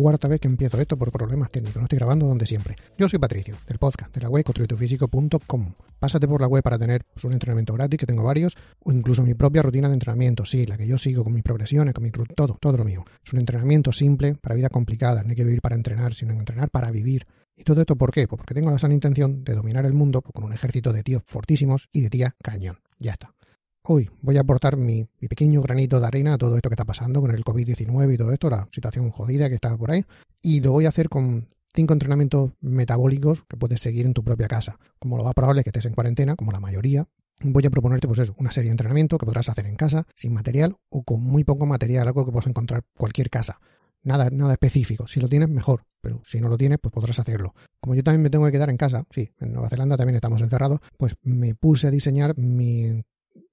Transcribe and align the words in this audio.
cuarta 0.00 0.28
vez 0.28 0.40
que 0.40 0.48
empiezo 0.48 0.80
esto 0.80 0.96
por 0.96 1.12
problemas 1.12 1.50
técnicos. 1.50 1.76
No 1.76 1.84
estoy 1.84 1.98
grabando 1.98 2.26
donde 2.26 2.46
siempre. 2.46 2.74
Yo 2.96 3.08
soy 3.08 3.18
Patricio, 3.18 3.56
del 3.68 3.78
podcast 3.78 4.14
de 4.14 4.22
la 4.22 4.30
web 4.30 4.44
construitufísico.com. 4.44 5.74
Pásate 5.98 6.26
por 6.26 6.40
la 6.40 6.46
web 6.46 6.62
para 6.62 6.78
tener 6.78 7.04
pues, 7.04 7.24
un 7.24 7.32
entrenamiento 7.34 7.74
gratis, 7.74 7.98
que 7.98 8.06
tengo 8.06 8.22
varios, 8.22 8.56
o 8.82 8.92
incluso 8.92 9.22
mi 9.22 9.34
propia 9.34 9.62
rutina 9.62 9.88
de 9.88 9.94
entrenamiento. 9.94 10.46
Sí, 10.46 10.64
la 10.64 10.78
que 10.78 10.86
yo 10.86 10.96
sigo 10.96 11.22
con 11.22 11.34
mis 11.34 11.42
progresiones, 11.42 11.92
con 11.92 12.04
mi 12.04 12.10
todo, 12.10 12.56
todo 12.58 12.76
lo 12.78 12.84
mío. 12.84 13.04
Es 13.24 13.32
un 13.32 13.40
entrenamiento 13.40 13.92
simple 13.92 14.34
para 14.34 14.54
vida 14.54 14.70
complicada. 14.70 15.22
No 15.22 15.30
hay 15.30 15.36
que 15.36 15.44
vivir 15.44 15.60
para 15.60 15.74
entrenar, 15.74 16.14
sino 16.14 16.32
entrenar 16.32 16.70
para 16.70 16.90
vivir. 16.90 17.26
¿Y 17.54 17.64
todo 17.64 17.82
esto 17.82 17.96
por 17.96 18.10
qué? 18.10 18.26
Pues 18.26 18.38
porque 18.38 18.54
tengo 18.54 18.70
la 18.70 18.78
sana 18.78 18.94
intención 18.94 19.44
de 19.44 19.54
dominar 19.54 19.84
el 19.84 19.92
mundo 19.92 20.22
con 20.22 20.44
un 20.44 20.54
ejército 20.54 20.94
de 20.94 21.02
tíos 21.02 21.22
fortísimos 21.26 21.90
y 21.92 22.00
de 22.00 22.08
tía 22.08 22.34
cañón. 22.42 22.78
Ya 22.98 23.12
está. 23.12 23.34
Hoy 23.84 24.10
voy 24.20 24.36
a 24.36 24.42
aportar 24.42 24.76
mi, 24.76 25.06
pequeño 25.20 25.62
granito 25.62 26.00
de 26.00 26.06
arena 26.06 26.34
a 26.34 26.38
todo 26.38 26.54
esto 26.56 26.68
que 26.68 26.74
está 26.74 26.84
pasando 26.84 27.22
con 27.22 27.30
el 27.30 27.42
COVID-19 27.42 28.12
y 28.12 28.18
todo 28.18 28.30
esto, 28.32 28.50
la 28.50 28.68
situación 28.70 29.10
jodida 29.10 29.48
que 29.48 29.54
está 29.54 29.74
por 29.76 29.90
ahí, 29.90 30.04
y 30.42 30.60
lo 30.60 30.72
voy 30.72 30.84
a 30.84 30.90
hacer 30.90 31.08
con 31.08 31.48
cinco 31.74 31.94
entrenamientos 31.94 32.52
metabólicos 32.60 33.44
que 33.48 33.56
puedes 33.56 33.80
seguir 33.80 34.04
en 34.04 34.12
tu 34.12 34.22
propia 34.22 34.48
casa. 34.48 34.78
Como 34.98 35.16
lo 35.16 35.24
más 35.24 35.32
probable 35.32 35.60
es 35.60 35.64
que 35.64 35.70
estés 35.70 35.86
en 35.86 35.94
cuarentena, 35.94 36.36
como 36.36 36.52
la 36.52 36.60
mayoría, 36.60 37.08
voy 37.42 37.64
a 37.64 37.70
proponerte 37.70 38.06
pues 38.06 38.18
eso, 38.18 38.34
una 38.36 38.50
serie 38.50 38.68
de 38.68 38.72
entrenamientos 38.72 39.18
que 39.18 39.24
podrás 39.24 39.48
hacer 39.48 39.64
en 39.66 39.76
casa, 39.76 40.06
sin 40.14 40.34
material 40.34 40.76
o 40.90 41.02
con 41.02 41.22
muy 41.22 41.44
poco 41.44 41.64
material, 41.64 42.06
algo 42.06 42.26
que 42.26 42.32
puedas 42.32 42.48
encontrar 42.48 42.80
en 42.80 42.98
cualquier 42.98 43.30
casa. 43.30 43.60
Nada, 44.02 44.28
nada 44.30 44.52
específico. 44.52 45.06
Si 45.06 45.20
lo 45.20 45.28
tienes, 45.28 45.48
mejor. 45.48 45.84
Pero 46.02 46.20
si 46.24 46.40
no 46.40 46.48
lo 46.48 46.56
tienes, 46.56 46.78
pues 46.80 46.92
podrás 46.92 47.18
hacerlo. 47.18 47.54
Como 47.80 47.94
yo 47.94 48.02
también 48.02 48.22
me 48.22 48.30
tengo 48.30 48.46
que 48.46 48.52
quedar 48.52 48.70
en 48.70 48.78
casa, 48.78 49.04
sí, 49.10 49.30
en 49.38 49.52
Nueva 49.52 49.68
Zelanda 49.68 49.96
también 49.96 50.16
estamos 50.16 50.40
encerrados, 50.40 50.80
pues 50.96 51.16
me 51.22 51.54
puse 51.54 51.86
a 51.86 51.90
diseñar 51.90 52.36
mi 52.38 53.02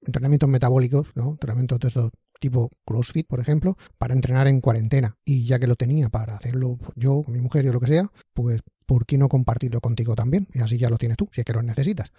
entrenamientos 0.06 0.48
metabólicos, 0.48 1.08
¿no? 1.14 1.32
Entrenamientos 1.32 1.78
de 1.80 1.88
estos 1.88 2.10
tipo 2.40 2.70
CrossFit, 2.84 3.26
por 3.26 3.40
ejemplo, 3.40 3.76
para 3.98 4.14
entrenar 4.14 4.48
en 4.48 4.60
cuarentena. 4.60 5.16
Y 5.24 5.44
ya 5.44 5.58
que 5.58 5.66
lo 5.66 5.76
tenía 5.76 6.08
para 6.08 6.36
hacerlo 6.36 6.78
yo, 6.94 7.24
mi 7.26 7.40
mujer 7.40 7.64
y 7.64 7.68
lo 7.68 7.80
que 7.80 7.88
sea, 7.88 8.10
pues 8.32 8.62
¿por 8.86 9.06
qué 9.06 9.18
no 9.18 9.28
compartirlo 9.28 9.80
contigo 9.80 10.14
también? 10.14 10.48
Y 10.52 10.60
así 10.60 10.78
ya 10.78 10.90
lo 10.90 10.98
tienes 10.98 11.16
tú, 11.16 11.28
si 11.32 11.40
es 11.40 11.44
que 11.44 11.52
lo 11.52 11.62
necesitas. 11.62 12.12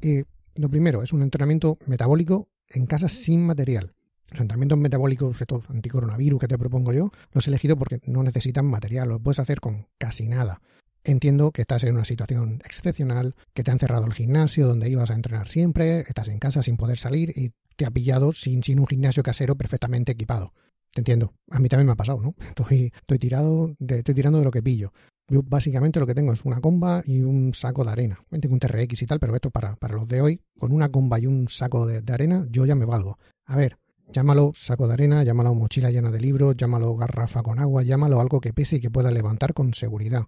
Eh, 0.00 0.24
lo 0.54 0.68
primero 0.68 1.02
es 1.02 1.12
un 1.12 1.22
entrenamiento 1.22 1.78
metabólico 1.86 2.48
en 2.68 2.86
casa 2.86 3.08
sin 3.08 3.44
material. 3.44 3.92
Los 4.30 4.40
entrenamientos 4.40 4.78
metabólicos, 4.78 5.40
estos 5.40 5.68
anticoronavirus 5.68 6.40
que 6.40 6.48
te 6.48 6.58
propongo 6.58 6.92
yo, 6.92 7.10
los 7.32 7.46
he 7.46 7.50
elegido 7.50 7.76
porque 7.76 8.00
no 8.06 8.22
necesitan 8.22 8.66
material, 8.66 9.08
los 9.08 9.20
puedes 9.20 9.38
hacer 9.38 9.60
con 9.60 9.86
casi 9.98 10.28
nada. 10.28 10.60
Entiendo 11.06 11.52
que 11.52 11.60
estás 11.60 11.84
en 11.84 11.94
una 11.94 12.06
situación 12.06 12.62
excepcional, 12.64 13.34
que 13.52 13.62
te 13.62 13.70
han 13.70 13.78
cerrado 13.78 14.06
el 14.06 14.14
gimnasio 14.14 14.66
donde 14.66 14.88
ibas 14.88 15.10
a 15.10 15.14
entrenar 15.14 15.48
siempre, 15.48 16.00
estás 16.00 16.28
en 16.28 16.38
casa 16.38 16.62
sin 16.62 16.78
poder 16.78 16.96
salir 16.96 17.30
y 17.36 17.52
te 17.76 17.84
ha 17.84 17.90
pillado 17.90 18.32
sin, 18.32 18.62
sin 18.62 18.80
un 18.80 18.86
gimnasio 18.86 19.22
casero 19.22 19.54
perfectamente 19.54 20.12
equipado. 20.12 20.54
Te 20.94 21.00
entiendo. 21.00 21.34
A 21.50 21.58
mí 21.58 21.68
también 21.68 21.86
me 21.86 21.92
ha 21.92 21.96
pasado, 21.96 22.20
¿no? 22.22 22.34
Estoy, 22.48 22.90
estoy 22.94 23.18
tirado 23.18 23.74
de, 23.78 23.98
estoy 23.98 24.14
tirando 24.14 24.38
de 24.38 24.44
lo 24.46 24.50
que 24.50 24.62
pillo. 24.62 24.92
Yo 25.28 25.42
básicamente 25.42 26.00
lo 26.00 26.06
que 26.06 26.14
tengo 26.14 26.32
es 26.32 26.44
una 26.46 26.60
comba 26.60 27.02
y 27.04 27.20
un 27.20 27.52
saco 27.52 27.84
de 27.84 27.90
arena. 27.90 28.18
Tengo 28.40 28.54
un 28.54 28.60
TRX 28.60 29.02
y 29.02 29.06
tal, 29.06 29.20
pero 29.20 29.34
esto 29.34 29.50
para, 29.50 29.76
para 29.76 29.94
los 29.94 30.08
de 30.08 30.22
hoy, 30.22 30.40
con 30.58 30.72
una 30.72 30.88
comba 30.88 31.18
y 31.18 31.26
un 31.26 31.48
saco 31.48 31.86
de, 31.86 32.00
de 32.00 32.12
arena, 32.14 32.46
yo 32.48 32.64
ya 32.64 32.74
me 32.74 32.86
valgo. 32.86 33.18
A 33.44 33.56
ver, 33.56 33.76
llámalo 34.10 34.52
saco 34.54 34.86
de 34.86 34.94
arena, 34.94 35.22
llámalo 35.22 35.54
mochila 35.54 35.90
llena 35.90 36.10
de 36.10 36.20
libros, 36.20 36.56
llámalo 36.56 36.94
garrafa 36.96 37.42
con 37.42 37.58
agua, 37.58 37.82
llámalo 37.82 38.20
algo 38.20 38.40
que 38.40 38.54
pese 38.54 38.76
y 38.76 38.80
que 38.80 38.90
pueda 38.90 39.10
levantar 39.10 39.52
con 39.52 39.74
seguridad. 39.74 40.24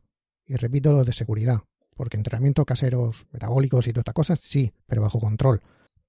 Y 0.47 0.57
repito 0.57 0.93
lo 0.93 1.05
de 1.05 1.13
seguridad, 1.13 1.61
porque 1.97 2.17
entrenamientos 2.17 2.65
caseros 2.65 3.27
metabólicos 3.33 3.87
y 3.87 3.91
todas 3.91 4.03
estas 4.03 4.15
cosas, 4.15 4.41
sí, 4.41 4.73
pero 4.87 5.03
bajo 5.03 5.19
control. 5.19 5.61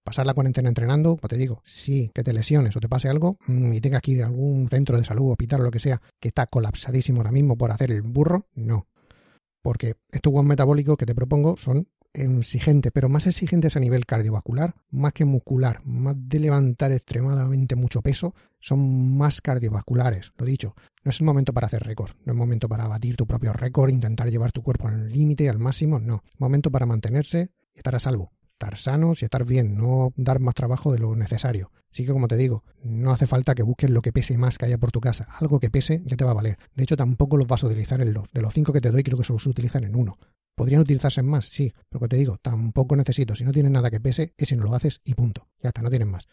Pasar 0.04 0.26
la 0.26 0.34
cuarentena 0.34 0.70
entrenando, 0.70 1.18
pues 1.18 1.30
te 1.30 1.38
digo, 1.38 1.62
sí, 1.66 2.12
que 2.14 2.24
te 2.24 2.32
lesiones 2.32 2.76
o 2.78 2.80
te 2.80 2.88
pase 2.88 3.10
algo 3.10 3.38
mm, 3.48 3.74
y 3.74 3.82
tengas 3.82 4.02
que 4.02 4.12
ir 4.12 4.24
a 4.24 4.28
algún 4.28 4.70
centro 4.70 4.98
de 4.98 5.04
salud, 5.04 5.32
hospital 5.32 5.62
o 5.62 5.64
lo 5.66 5.72
que 5.72 5.80
sea, 5.80 6.02
que 6.20 6.30
está 6.30 6.48
colapsadísimo 6.48 7.20
ahora 7.20 7.32
mismo 7.32 7.58
por 7.58 7.72
hacer 7.72 7.92
el 7.92 8.04
burro, 8.04 8.48
no. 8.54 8.88
Porque 9.62 9.96
estos 10.12 10.32
buen 10.32 10.48
metabólicos 10.48 10.96
que 10.98 11.06
te 11.06 11.16
propongo 11.16 11.58
son 11.58 11.90
exigentes, 12.18 12.92
pero 12.92 13.10
más 13.10 13.28
exigentes 13.28 13.76
a 13.76 13.80
nivel 13.80 14.06
cardiovascular, 14.06 14.76
más 14.92 15.14
que 15.14 15.26
muscular, 15.26 15.82
más 15.86 16.16
de 16.18 16.40
levantar 16.40 16.92
extremadamente 16.92 17.76
mucho 17.76 18.02
peso, 18.02 18.34
son 18.60 19.18
más 19.18 19.42
cardiovasculares, 19.42 20.34
lo 20.38 20.46
dicho. 20.46 20.76
No 21.04 21.12
es 21.12 21.20
el 21.20 21.26
momento 21.26 21.54
para 21.54 21.68
hacer 21.68 21.84
récord, 21.84 22.12
no 22.26 22.34
es 22.34 22.38
momento 22.38 22.68
para 22.68 22.88
batir 22.88 23.16
tu 23.16 23.26
propio 23.28 23.54
récord, 23.54 23.90
intentar 23.90 24.30
llevar 24.30 24.52
tu 24.52 24.62
cuerpo 24.62 24.88
al 24.88 25.10
límite, 25.10 25.50
al 25.50 25.60
máximo, 25.60 26.00
no. 26.00 26.24
Momento 26.38 26.72
para 26.72 26.86
mantenerse 26.86 27.52
y 27.74 27.80
estar 27.80 27.96
a 27.96 28.00
salvo, 28.00 28.32
estar 28.54 28.78
sanos 28.78 29.22
y 29.22 29.26
estar 29.26 29.46
bien, 29.46 29.78
no 29.78 30.12
dar 30.16 30.40
más 30.40 30.56
trabajo 30.56 30.92
de 30.92 31.00
lo 31.00 31.16
necesario. 31.16 31.72
Así 31.92 32.06
que 32.06 32.12
como 32.12 32.28
te 32.28 32.36
digo, 32.36 32.64
no 32.84 33.12
hace 33.12 33.28
falta 33.28 33.56
que 33.56 33.64
busques 33.64 33.90
lo 33.90 34.02
que 34.02 34.12
pese 34.12 34.38
más 34.38 34.58
que 34.58 34.66
haya 34.66 34.78
por 34.78 34.92
tu 34.92 35.00
casa. 35.00 35.28
Algo 35.40 35.60
que 35.60 35.70
pese 35.70 36.04
ya 36.06 36.16
te 36.16 36.26
va 36.26 36.32
a 36.32 36.36
valer. 36.36 36.58
De 36.76 36.84
hecho, 36.84 36.98
tampoco 36.98 37.38
los 37.38 37.48
vas 37.48 37.64
a 37.64 37.68
utilizar 37.68 38.02
en 38.02 38.14
los. 38.14 38.32
De 38.32 38.42
los 38.42 38.54
cinco 38.54 38.74
que 38.74 38.82
te 38.82 38.92
doy, 38.92 39.04
creo 39.04 39.18
que 39.18 39.24
solo 39.24 39.40
se 39.40 39.50
utilizan 39.50 39.84
en 39.84 39.96
uno. 39.96 40.18
¿Podrían 40.58 40.82
utilizarse 40.82 41.22
más? 41.22 41.46
Sí, 41.46 41.72
pero 41.88 42.08
te 42.08 42.18
digo, 42.18 42.38
tampoco 42.42 42.96
necesito. 42.96 43.36
Si 43.36 43.44
no 43.44 43.52
tienes 43.52 43.72
nada 43.72 43.92
que 43.92 44.00
pese, 44.00 44.34
ese 44.38 44.56
no 44.56 44.64
lo 44.64 44.74
haces 44.74 45.02
y 45.06 45.14
punto. 45.14 45.48
Ya 45.62 45.70
está, 45.70 45.84
no 45.84 45.90
tienes 45.92 46.08
más. 46.08 46.28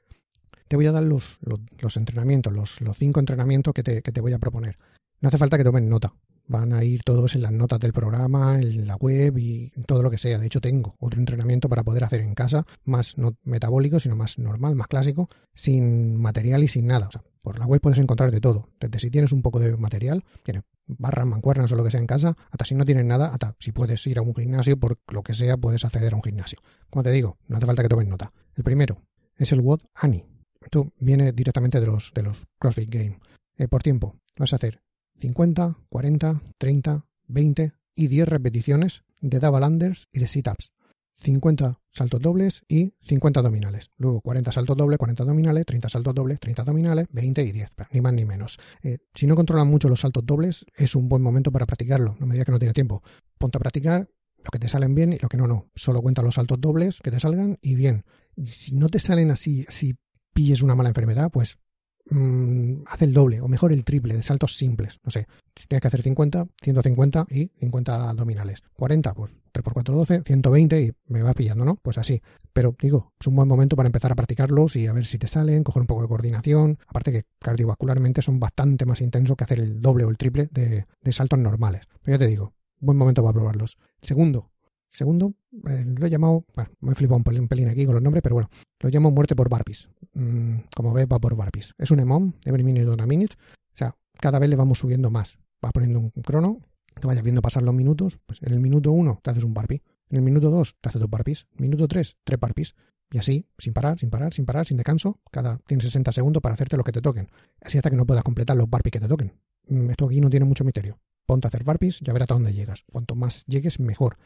Te 0.67 0.77
voy 0.77 0.87
a 0.87 0.93
dar 0.93 1.03
los, 1.03 1.39
los, 1.43 1.97
entrenamientos, 1.99 2.51
los, 2.51 2.81
los, 2.81 2.97
cinco 2.97 3.21
entrenamientos 3.21 3.75
que 3.75 3.83
te, 3.83 4.01
que 4.01 4.13
te 4.13 4.23
voy 4.23 4.33
a 4.33 4.39
proponer. 4.39 4.79
No 5.21 5.29
hace 5.29 5.37
falta 5.37 5.59
que 5.59 5.65
tomen 5.65 5.91
nota. 5.91 6.15
Van 6.47 6.73
a 6.73 6.85
ir 6.85 7.03
todos 7.03 7.35
en 7.35 7.43
las 7.43 7.53
notas 7.53 7.81
del 7.81 7.93
programa, 7.93 8.59
en 8.59 8.87
la 8.87 8.97
web 8.97 9.37
y 9.37 9.73
todo 9.87 10.03
lo 10.03 10.11
que 10.11 10.17
sea. 10.17 10.39
De 10.39 10.47
hecho, 10.47 10.63
tengo 10.63 10.95
otro 11.01 11.21
entrenamiento 11.21 11.69
para 11.69 11.85
poder 11.85 12.05
hacer 12.05 12.23
en 12.23 12.35
casa, 12.35 12.65
más 12.85 13.19
no 13.19 13.37
metabólico, 13.45 14.01
sino 14.01 14.17
más 14.17 14.39
normal, 14.39 14.75
más 14.75 14.87
clásico, 14.87 15.29
sin 15.53 16.17
material 16.17 16.65
y 16.65 16.69
sin 16.69 16.87
nada. 16.87 17.09
O 17.09 17.13
sea, 17.13 17.23
por 17.45 17.59
la 17.59 17.67
web 17.67 17.81
puedes 17.81 17.99
encontrar 17.99 18.31
de 18.33 18.41
todo. 18.41 18.71
Desde 18.81 18.99
si 18.99 19.11
tienes 19.11 19.31
un 19.31 19.43
poco 19.43 19.61
de 19.61 19.77
material, 19.77 20.25
tienes 20.43 20.65
barras, 20.87 21.27
mancuernas 21.27 21.71
o 21.71 21.77
lo 21.77 21.85
que 21.85 21.91
sea 21.91 22.01
en 22.01 22.07
casa, 22.07 22.37
hasta 22.51 22.65
si 22.65 22.75
no 22.75 22.87
tienes 22.87 23.05
nada, 23.05 23.29
hasta 23.29 23.55
si 23.61 23.71
puedes 23.71 24.05
ir 24.07 24.19
a 24.19 24.23
un 24.23 24.35
gimnasio, 24.35 24.79
por 24.79 24.99
lo 25.13 25.23
que 25.23 25.35
sea, 25.35 25.59
puedes 25.59 25.85
acceder 25.85 26.15
a 26.15 26.17
un 26.17 26.23
gimnasio. 26.23 26.59
Como 26.91 27.03
te 27.03 27.11
digo, 27.11 27.39
no 27.47 27.59
hace 27.59 27.67
falta 27.67 27.83
que 27.83 27.89
tomes 27.89 28.09
nota. 28.09 28.33
El 28.57 28.65
primero 28.65 29.03
es 29.37 29.53
el 29.53 29.61
WOD 29.61 29.83
ANI. 29.95 30.25
Esto 30.63 30.93
viene 30.99 31.33
directamente 31.33 31.81
de 31.81 31.87
los, 31.87 32.13
de 32.15 32.23
los 32.23 32.47
CrossFit 32.59 32.89
Games. 32.89 33.19
Eh, 33.59 33.69
por 33.69 33.83
tiempo, 33.83 34.17
vas 34.39 34.55
a 34.55 34.57
hacer 34.57 34.83
50, 35.21 35.77
40, 35.91 36.43
30, 36.59 37.07
20 37.29 37.73
y 37.95 38.07
10 38.09 38.29
repeticiones 38.29 39.03
de 39.21 39.39
double 39.39 39.67
unders 39.67 40.09
y 40.11 40.21
de 40.21 40.27
sit-ups. 40.27 40.73
50 41.15 41.81
saltos 41.91 42.21
dobles 42.21 42.65
y 42.69 42.95
50 43.03 43.41
abdominales. 43.41 43.91
Luego 43.97 44.21
40 44.21 44.53
saltos 44.53 44.77
dobles, 44.77 44.99
40 44.99 45.23
abdominales, 45.23 45.65
30 45.67 45.89
saltos 45.89 46.15
dobles, 46.15 46.41
30 46.41 46.63
abdominales, 46.63 47.07
20 47.11 47.43
y 47.43 47.53
10, 47.53 47.71
ni 47.93 48.01
más 48.01 48.13
ni 48.13 48.25
menos. 48.25 48.59
Eh, 48.83 48.99
si 49.15 49.27
no 49.27 49.37
controlan 49.37 49.69
mucho 49.69 49.89
los 49.89 50.01
saltos 50.01 50.27
dobles, 50.27 50.67
es 50.75 50.95
un 50.95 51.09
buen 51.09 51.23
momento 51.23 51.53
para 51.53 51.67
practicarlo. 51.67 52.17
No 52.19 52.27
me 52.27 52.35
digas 52.35 52.47
que 52.47 52.53
no 52.53 52.59
tiene 52.59 52.75
tiempo. 52.75 53.03
Ponte 53.39 53.59
a 53.59 53.61
practicar 53.61 54.09
lo 54.39 54.51
que 54.51 54.59
te 54.59 54.69
salen 54.69 54.95
bien 54.95 55.13
y 55.13 55.19
lo 55.19 55.29
que 55.29 55.37
no, 55.37 55.47
no. 55.47 55.71
Solo 55.75 56.03
cuenta 56.03 56.23
los 56.23 56.35
saltos 56.35 56.61
dobles 56.61 57.01
que 57.03 57.11
te 57.11 57.21
salgan 57.21 57.59
y 57.63 57.75
bien. 57.75 58.05
Si 58.43 58.75
no 58.75 58.89
te 58.89 58.99
salen 58.99 59.31
así, 59.31 59.65
si 59.69 59.97
pilles 60.33 60.63
una 60.63 60.75
mala 60.75 60.91
enfermedad, 60.91 61.31
pues 61.31 61.59
mmm, 62.11 62.83
haz 62.87 63.03
el 63.03 63.13
doble 63.13 63.41
o 63.41 63.49
mejor 63.49 63.73
el 63.73 63.85
triple 63.85 64.15
de 64.15 64.23
saltos 64.23 64.57
simples. 64.57 65.01
No 65.05 65.11
sé, 65.11 65.27
tienes 65.69 65.81
que 65.81 65.89
hacer 65.89 66.03
50, 66.03 66.47
150 66.63 67.27
y 67.31 67.51
50 67.61 68.11
abdominales. 68.11 68.63
40, 68.75 69.15
pues 69.15 69.37
3 69.53 69.63
por 69.63 69.73
4, 69.73 69.95
12, 69.95 70.23
120 70.25 70.83
y 70.83 70.93
me 71.07 71.23
va 71.23 71.33
pillando, 71.33 71.65
¿no? 71.65 71.77
Pues 71.77 71.99
así. 71.99 72.21
Pero 72.53 72.77
digo, 72.81 73.13
es 73.21 73.27
un 73.27 73.37
buen 73.37 73.49
momento 73.49 73.77
para 73.77 73.87
empezar 73.87 74.13
a 74.13 74.17
practicarlos 74.17 74.77
y 74.77 74.87
a 74.87 74.93
ver 74.93 75.07
si 75.07 75.19
te 75.19 75.29
salen, 75.29 75.65
coger 75.65 75.83
un 75.83 75.87
poco 75.87 76.03
de 76.03 76.09
coordinación. 76.09 76.79
Aparte 76.87 77.13
que 77.13 77.25
cardiovascularmente 77.39 78.23
son 78.23 78.41
bastante 78.41 78.85
más 78.87 79.01
intensos 79.01 79.37
que 79.37 79.45
hacer 79.45 79.61
el 79.61 79.81
doble 79.81 80.05
o 80.05 80.11
el 80.11 80.17
triple 80.17 80.49
de, 80.51 80.87
de 81.03 81.13
saltos 81.13 81.39
normales. 81.39 81.83
Pero 82.03 82.17
ya 82.17 82.19
te 82.19 82.27
digo, 82.27 82.55
buen 82.81 82.99
momento 82.99 83.23
para 83.23 83.35
probarlos. 83.35 83.79
Segundo, 84.03 84.51
Segundo, 84.95 85.35
eh, 85.69 85.85
lo 85.99 86.07
he 86.07 86.09
llamado, 86.09 86.45
bueno, 86.55 86.71
me 86.81 86.93
he 86.93 86.95
flipado 86.95 87.17
un 87.17 87.49
pelín, 87.49 87.69
aquí 87.69 87.85
con 87.85 87.95
los 87.95 88.03
nombres, 88.03 88.23
pero 88.23 88.37
bueno, 88.37 88.49
lo 88.79 88.89
llamo 88.91 89.11
muerte 89.11 89.35
por 89.35 89.49
Barpis. 89.49 89.89
Mm, 90.13 90.59
como 90.77 90.93
ves, 90.93 91.09
va 91.13 91.19
por 91.19 91.35
Barpis. 91.35 91.75
Es 91.79 91.91
un 91.91 91.99
EMOM, 91.99 92.33
every 92.45 92.63
minute 92.63 92.89
on 92.89 93.01
a 93.01 93.07
minute. 93.07 93.35
O 93.35 93.77
sea, 93.77 93.97
cada 94.21 94.39
vez 94.39 94.49
le 94.49 94.55
vamos 94.55 94.79
subiendo 94.79 95.11
más. 95.11 95.37
Vas 95.61 95.73
poniendo 95.73 95.99
un 95.99 96.11
crono, 96.11 96.61
que 96.95 97.09
vayas 97.09 97.25
viendo 97.25 97.43
pasar 97.43 97.65
los 97.65 97.75
minutos. 97.75 98.21
Pues 98.25 98.41
en 98.43 98.53
el 98.53 98.61
minuto 98.61 98.93
uno 98.93 99.19
te 99.21 99.33
haces 99.33 99.43
un 99.43 99.53
Barpi. 99.53 99.83
En 100.11 100.19
el 100.19 100.23
minuto 100.23 100.49
dos 100.49 100.77
te 100.81 100.91
haces 100.91 101.01
dos 101.01 101.11
Barpis. 101.11 101.49
Minuto 101.57 101.89
tres, 101.89 102.17
tres 102.23 102.39
Barpis. 102.39 102.77
Y 103.11 103.19
así, 103.19 103.49
sin 103.59 103.73
parar, 103.73 103.99
sin 103.99 104.11
parar, 104.11 104.33
sin 104.33 104.47
parar, 104.47 104.65
sin 104.65 104.77
descanso. 104.77 105.19
Cada 105.33 105.59
tienes 105.67 105.87
60 105.87 106.13
segundos 106.13 106.41
para 106.41 106.55
hacerte 106.55 106.77
lo 106.77 106.85
que 106.85 106.93
te 106.93 107.03
toquen. 107.03 107.29
Así 107.61 107.79
hasta 107.79 107.91
que 107.91 107.97
no 107.97 108.07
puedas 108.07 108.23
completar 108.23 108.57
los 108.57 108.71
Barpis 108.71 108.93
que 108.93 109.01
te 109.01 109.09
toquen. 109.09 109.33
Mm, 109.67 109.91
esto 109.91 110.07
aquí 110.07 110.21
no 110.21 110.31
tiene 110.31 110.47
mucho 110.47 110.63
misterio. 110.63 111.01
Ponte 111.27 111.47
a 111.47 111.49
hacer 111.49 111.65
Barpis, 111.65 111.99
ya 112.01 112.13
verás 112.13 112.27
hasta 112.27 112.35
dónde 112.35 112.53
llegas. 112.53 112.85
Cuanto 112.93 113.17
más 113.17 113.45
llegues, 113.47 113.81
mejor. 113.81 114.19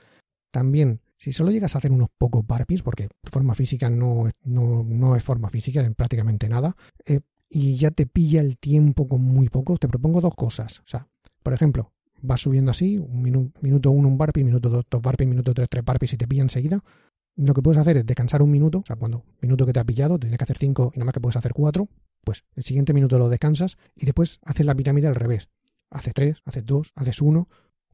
También, 0.51 1.01
si 1.17 1.33
solo 1.33 1.51
llegas 1.51 1.75
a 1.75 1.79
hacer 1.79 1.93
unos 1.93 2.09
pocos 2.17 2.47
barpees, 2.47 2.83
porque 2.83 3.09
forma 3.25 3.55
física 3.55 3.91
no, 3.91 4.31
no, 4.45 4.85
no 4.85 5.17
es 5.17 5.23
forma 5.23 5.51
física 5.51 5.83
en 5.83 5.95
prácticamente 5.95 6.49
nada, 6.49 6.77
eh, 7.05 7.21
y 7.51 7.77
ya 7.77 7.91
te 7.91 8.07
pilla 8.07 8.41
el 8.41 8.59
tiempo 8.59 9.09
con 9.09 9.23
muy 9.23 9.49
poco, 9.49 9.77
te 9.77 9.89
propongo 9.89 10.21
dos 10.21 10.35
cosas. 10.35 10.81
O 10.81 10.87
sea, 10.87 11.09
por 11.43 11.53
ejemplo, 11.55 11.93
vas 12.21 12.41
subiendo 12.41 12.71
así, 12.71 12.99
un 12.99 13.53
minuto 13.61 13.91
uno 13.91 14.09
un 14.09 14.19
barpee, 14.19 14.45
minuto 14.45 14.69
dos, 14.69 14.85
dos 14.91 15.03
barpees, 15.03 15.29
minuto 15.29 15.55
tres, 15.55 15.69
tres 15.71 15.85
barpees 15.85 16.13
y 16.15 16.17
te 16.17 16.27
pilla 16.27 16.43
enseguida. 16.43 16.83
Lo 17.37 17.55
que 17.55 17.63
puedes 17.63 17.81
hacer 17.81 17.97
es 17.97 18.07
descansar 18.07 18.43
un 18.43 18.51
minuto, 18.51 18.79
o 18.79 18.85
sea, 18.85 18.97
cuando 18.97 19.25
minuto 19.41 19.65
que 19.65 19.73
te 19.73 19.81
ha 19.81 19.85
pillado, 19.85 20.19
tienes 20.19 20.39
que 20.39 20.45
hacer 20.45 20.59
cinco 20.59 20.91
y 20.95 20.99
nada 20.99 21.07
más 21.07 21.15
que 21.15 21.21
puedes 21.21 21.37
hacer 21.37 21.53
cuatro, 21.53 21.89
pues 22.25 22.45
el 22.57 22.65
siguiente 22.65 22.93
minuto 22.93 23.17
lo 23.19 23.29
descansas 23.29 23.77
y 23.95 24.07
después 24.07 24.41
haces 24.45 24.67
la 24.67 24.75
pirámide 24.75 25.07
al 25.07 25.15
revés. 25.15 25.49
Haces 25.91 26.13
tres, 26.15 26.39
haces 26.45 26.67
dos, 26.67 26.93
haces 26.97 27.23
uno, 27.23 27.49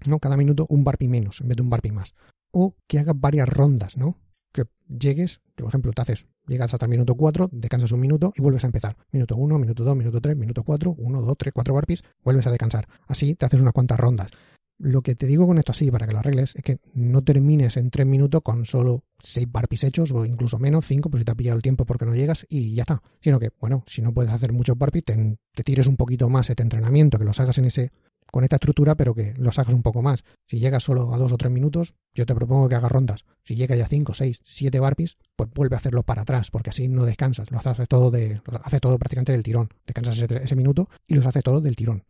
¿no? 0.07 0.19
Cada 0.19 0.37
minuto 0.37 0.67
un 0.69 0.83
barpi 0.83 1.09
menos 1.09 1.41
en 1.41 1.49
vez 1.49 1.57
de 1.57 1.63
un 1.63 1.71
barpi 1.71 1.93
más. 1.93 2.15
O 2.57 2.77
que 2.87 3.01
hagas 3.01 3.19
varias 3.19 3.49
rondas, 3.49 3.97
¿no? 3.97 4.21
Que 4.53 4.65
llegues, 4.89 5.41
por 5.57 5.67
ejemplo, 5.67 5.91
te 5.93 6.03
haces, 6.03 6.27
llegas 6.47 6.73
hasta 6.73 6.87
el 6.87 6.91
minuto 6.91 7.17
4, 7.17 7.51
descansas 7.51 7.91
un 7.91 7.99
minuto 7.99 8.33
y 8.37 8.43
vuelves 8.43 8.63
a 8.63 8.69
empezar. 8.69 8.97
Minuto 9.11 9.35
1, 9.35 9.59
minuto 9.59 9.83
2, 9.83 9.97
minuto 9.97 10.21
3, 10.21 10.37
minuto 10.37 10.63
4, 10.63 10.95
1, 10.97 11.21
2, 11.21 11.35
3, 11.37 11.53
4 11.53 11.75
barpis, 11.75 12.05
vuelves 12.23 12.47
a 12.47 12.51
descansar. 12.51 12.87
Así 13.09 13.35
te 13.35 13.45
haces 13.45 13.61
unas 13.61 13.73
cuantas 13.73 13.99
rondas. 13.99 14.31
Lo 14.79 15.03
que 15.03 15.17
te 15.17 15.27
digo 15.27 15.49
con 15.49 15.59
esto 15.59 15.73
así, 15.73 15.91
para 15.91 16.07
que 16.07 16.13
lo 16.13 16.21
arregles, 16.21 16.55
es 16.55 16.63
que 16.63 16.79
no 16.95 17.23
termines 17.23 17.77
en 17.77 17.91
3 17.91 18.07
minutos 18.07 18.43
con 18.43 18.67
solo 18.67 19.03
6 19.21 19.51
barpis 19.51 19.83
hechos 19.83 20.13
o 20.13 20.25
incluso 20.25 20.59
menos, 20.61 20.87
5, 20.87 21.11
pues 21.11 21.23
si 21.23 21.25
te 21.25 21.33
ha 21.33 21.35
pillado 21.35 21.57
el 21.57 21.63
tiempo 21.63 21.87
porque 21.87 22.05
no 22.05 22.15
llegas 22.15 22.47
y 22.49 22.75
ya 22.75 22.83
está. 22.83 23.03
Sino 23.21 23.41
que, 23.41 23.51
bueno, 23.61 23.85
si 23.87 24.01
no 24.01 24.15
puedes 24.15 24.33
hacer 24.33 24.53
muchos 24.53 24.79
barpis, 24.79 25.05
te, 25.05 25.39
te 25.53 25.63
tires 25.65 25.89
un 25.89 25.97
poquito 25.97 26.29
más 26.29 26.51
este 26.51 26.63
entrenamiento, 26.63 27.19
que 27.19 27.25
los 27.25 27.41
hagas 27.41 27.59
en 27.59 27.67
ese 27.67 27.93
con 28.35 28.43
esta 28.43 28.57
estructura, 28.57 28.97
pero 28.97 29.15
que 29.15 29.33
los 29.37 29.61
hagas 29.61 29.73
un 29.73 29.85
poco 29.85 30.03
más. 30.03 30.25
Si 30.45 30.59
llegas 30.59 30.83
solo 30.83 31.15
a 31.15 31.19
2 31.19 31.31
o 31.31 31.37
3 31.37 31.53
minutos, 31.53 31.95
yo 32.13 32.27
te 32.27 32.35
propongo 32.35 32.69
que 32.69 32.75
hagas 32.75 32.91
rondas. 32.91 33.25
Si 33.45 33.55
llegas 33.55 33.79
ya 33.79 33.87
5, 33.87 34.13
6, 34.13 34.41
7 34.43 34.81
barpis, 34.81 35.19
pues 35.37 35.51
vuelve 35.55 35.77
a 35.77 35.79
hacerlo 35.79 36.03
para 36.03 36.23
atrás, 36.23 36.51
porque 36.51 36.71
así 36.71 36.89
no 36.89 37.05
descansas. 37.05 37.53
Lo 37.53 37.61
haces 37.61 37.87
todo, 37.87 38.11
de, 38.11 38.43
lo 38.45 38.59
hace 38.65 38.81
todo 38.81 38.99
prácticamente 38.99 39.31
del 39.31 39.45
tirón. 39.45 39.69
Descansas 39.87 40.19
ese, 40.19 40.57
minuto 40.57 40.89
y 41.07 41.15
los 41.15 41.25
hace 41.27 41.43
todo 41.43 41.61
del 41.61 41.77
tirón. 41.77 42.03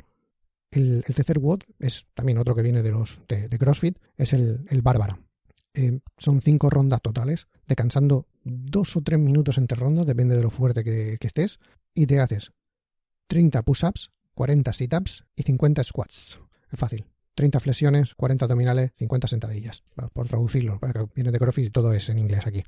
El, 0.71 1.05
tercer 1.05 1.41
WOD 1.41 1.61
es 1.79 2.07
también 2.15 2.39
otro 2.39 2.55
que 2.55 2.63
viene 2.63 2.83
de 2.83 2.91
los 2.91 3.21
de, 3.29 3.51
de 3.51 3.59
CrossFit, 3.59 3.99
es 4.17 4.33
el, 4.33 4.65
el 4.71 4.81
Bárbara. 4.81 5.19
Eh, 5.75 6.01
son 6.17 6.41
cinco 6.41 6.71
rondas 6.71 7.03
totales, 7.03 7.49
descansando 7.67 8.29
dos 8.45 8.97
o 8.97 9.03
tres 9.03 9.19
minutos 9.19 9.59
entre 9.59 9.77
rondas, 9.77 10.07
depende 10.07 10.37
de 10.37 10.43
lo 10.43 10.49
fuerte 10.49 10.85
que, 10.85 11.19
que 11.21 11.27
estés, 11.27 11.61
y 11.93 12.07
te 12.07 12.19
haces 12.19 12.51
30 13.29 13.63
push-ups, 13.63 14.11
40 14.35 14.73
sit-ups 14.73 15.25
y 15.35 15.43
50 15.43 15.85
squats. 15.85 16.41
Es 16.71 16.79
fácil. 16.79 17.07
30 17.35 17.61
flexiones, 17.61 18.15
40 18.15 18.45
abdominales, 18.45 18.93
50 18.97 19.27
sentadillas. 19.27 19.83
Por 20.13 20.29
traducirlo, 20.29 20.79
viene 21.15 21.33
de 21.33 21.39
CrossFit 21.39 21.67
y 21.67 21.71
todo 21.71 21.93
es 21.93 22.09
en 22.09 22.19
inglés 22.19 22.47
aquí. 22.47 22.63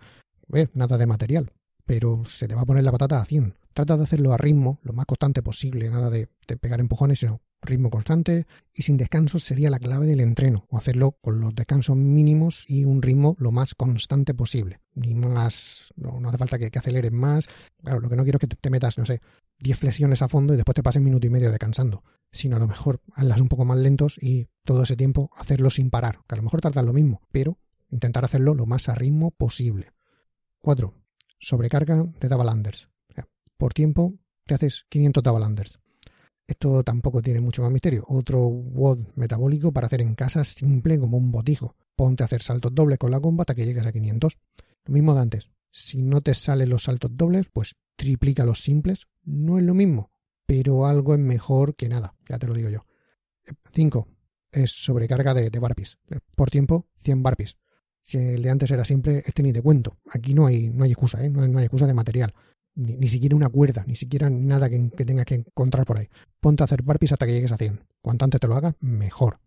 Eh, 0.54 0.68
nada 0.74 0.96
de 0.98 1.06
material, 1.06 1.52
pero 1.84 2.24
se 2.24 2.48
te 2.48 2.54
va 2.54 2.62
a 2.62 2.66
poner 2.66 2.84
la 2.84 2.92
patata 2.92 3.20
a 3.20 3.24
100. 3.24 3.54
Trata 3.72 3.96
de 3.96 4.04
hacerlo 4.04 4.32
a 4.32 4.36
ritmo, 4.36 4.80
lo 4.82 4.92
más 4.92 5.06
constante 5.06 5.42
posible, 5.42 5.88
nada 5.90 6.10
de, 6.10 6.28
de 6.46 6.56
pegar 6.56 6.80
empujones, 6.80 7.20
sino 7.20 7.40
ritmo 7.62 7.90
constante 7.90 8.46
y 8.72 8.82
sin 8.82 8.96
descansos 8.96 9.42
sería 9.42 9.70
la 9.70 9.78
clave 9.78 10.06
del 10.06 10.20
entreno, 10.20 10.66
o 10.70 10.76
hacerlo 10.76 11.18
con 11.20 11.40
los 11.40 11.54
descansos 11.54 11.96
mínimos 11.96 12.64
y 12.68 12.84
un 12.84 13.02
ritmo 13.02 13.36
lo 13.38 13.50
más 13.50 13.74
constante 13.74 14.34
posible. 14.34 14.80
Ni 14.94 15.14
más, 15.14 15.92
no, 15.96 16.20
hace 16.28 16.38
falta 16.38 16.58
que, 16.58 16.70
que, 16.70 16.78
aceleres 16.78 17.12
más. 17.12 17.48
Claro, 17.82 18.00
lo 18.00 18.08
que 18.08 18.16
no 18.16 18.22
quiero 18.22 18.38
es 18.40 18.48
que 18.48 18.56
te, 18.56 18.70
metas, 18.70 18.98
no 18.98 19.06
sé, 19.06 19.20
10 19.58 19.78
flexiones 19.78 20.22
a 20.22 20.28
fondo 20.28 20.54
y 20.54 20.56
después 20.56 20.74
te 20.74 20.82
pases 20.82 21.02
minuto 21.02 21.26
y 21.26 21.30
medio 21.30 21.50
descansando, 21.50 22.04
sino 22.32 22.56
a 22.56 22.58
lo 22.58 22.66
mejor 22.66 23.00
hazlas 23.12 23.40
un 23.40 23.48
poco 23.48 23.64
más 23.64 23.78
lentos 23.78 24.18
y 24.20 24.48
todo 24.64 24.82
ese 24.82 24.96
tiempo 24.96 25.30
hacerlo 25.36 25.70
sin 25.70 25.90
parar, 25.90 26.20
que 26.28 26.34
a 26.34 26.36
lo 26.36 26.42
mejor 26.42 26.60
tardas 26.60 26.84
lo 26.84 26.92
mismo, 26.92 27.22
pero 27.32 27.58
intentar 27.90 28.24
hacerlo 28.24 28.54
lo 28.54 28.66
más 28.66 28.88
a 28.88 28.94
ritmo 28.94 29.30
posible. 29.30 29.92
4. 30.60 30.94
Sobrecarga 31.38 32.04
de 32.20 32.28
double 32.28 32.50
unders. 32.50 32.90
O 33.08 33.14
sea, 33.14 33.28
por 33.56 33.72
tiempo 33.72 34.14
te 34.46 34.54
haces 34.54 34.86
500 34.88 35.22
double 35.22 35.46
unders. 35.46 35.78
Esto 36.46 36.84
tampoco 36.84 37.22
tiene 37.22 37.40
mucho 37.40 37.62
más 37.62 37.72
misterio. 37.72 38.04
Otro 38.06 38.40
WOD 38.46 39.00
metabólico 39.16 39.72
para 39.72 39.88
hacer 39.88 40.00
en 40.00 40.14
casa 40.14 40.44
simple 40.44 40.98
como 40.98 41.16
un 41.16 41.32
botijo. 41.32 41.74
Ponte 41.96 42.22
a 42.22 42.26
hacer 42.26 42.42
saltos 42.42 42.74
dobles 42.74 42.98
con 42.98 43.10
la 43.10 43.20
comba 43.20 43.42
hasta 43.42 43.54
que 43.54 43.64
llegues 43.64 43.84
a 43.84 43.92
500. 43.92 44.38
Lo 44.84 44.94
mismo 44.94 45.14
de 45.14 45.20
antes. 45.20 45.50
Si 45.72 46.02
no 46.02 46.20
te 46.20 46.34
salen 46.34 46.68
los 46.68 46.84
saltos 46.84 47.10
dobles, 47.14 47.48
pues 47.52 47.74
triplica 47.96 48.44
los 48.44 48.62
simples. 48.62 49.08
No 49.24 49.58
es 49.58 49.64
lo 49.64 49.74
mismo, 49.74 50.12
pero 50.46 50.86
algo 50.86 51.14
es 51.14 51.20
mejor 51.20 51.74
que 51.74 51.88
nada. 51.88 52.14
Ya 52.28 52.38
te 52.38 52.46
lo 52.46 52.54
digo 52.54 52.70
yo. 52.70 52.86
5. 53.72 54.06
Es 54.52 54.70
sobrecarga 54.70 55.34
de, 55.34 55.50
de 55.50 55.58
barpis. 55.58 55.98
Por 56.36 56.50
tiempo, 56.50 56.86
100 57.02 57.22
barpis. 57.24 57.56
Si 58.00 58.18
el 58.18 58.42
de 58.42 58.50
antes 58.50 58.70
era 58.70 58.84
simple, 58.84 59.20
este 59.26 59.42
ni 59.42 59.52
te 59.52 59.62
cuento. 59.62 59.98
Aquí 60.12 60.32
no 60.32 60.46
hay, 60.46 60.70
no 60.70 60.84
hay 60.84 60.92
excusa, 60.92 61.18
¿eh? 61.24 61.24
hay, 61.24 61.30
no 61.30 61.58
hay 61.58 61.64
excusa 61.64 61.88
de 61.88 61.94
material 61.94 62.32
ni, 62.76 63.08
siquiera 63.08 63.34
una 63.34 63.48
cuerda, 63.48 63.84
ni 63.86 63.96
siquiera 63.96 64.30
nada 64.30 64.68
que, 64.68 64.90
que 64.90 65.24
que 65.24 65.34
encontrar 65.34 65.84
por 65.84 65.98
ahí. 65.98 66.08
Ponte 66.40 66.62
a 66.62 66.64
hacer 66.64 66.82
barpis 66.82 67.12
hasta 67.12 67.26
que 67.26 67.32
llegues 67.32 67.52
a 67.52 67.56
100. 67.56 67.80
Cuanto 68.00 68.24
antes 68.24 68.40
te 68.40 68.46
lo 68.46 68.54
hagas, 68.54 68.74
mejor. 68.80 69.40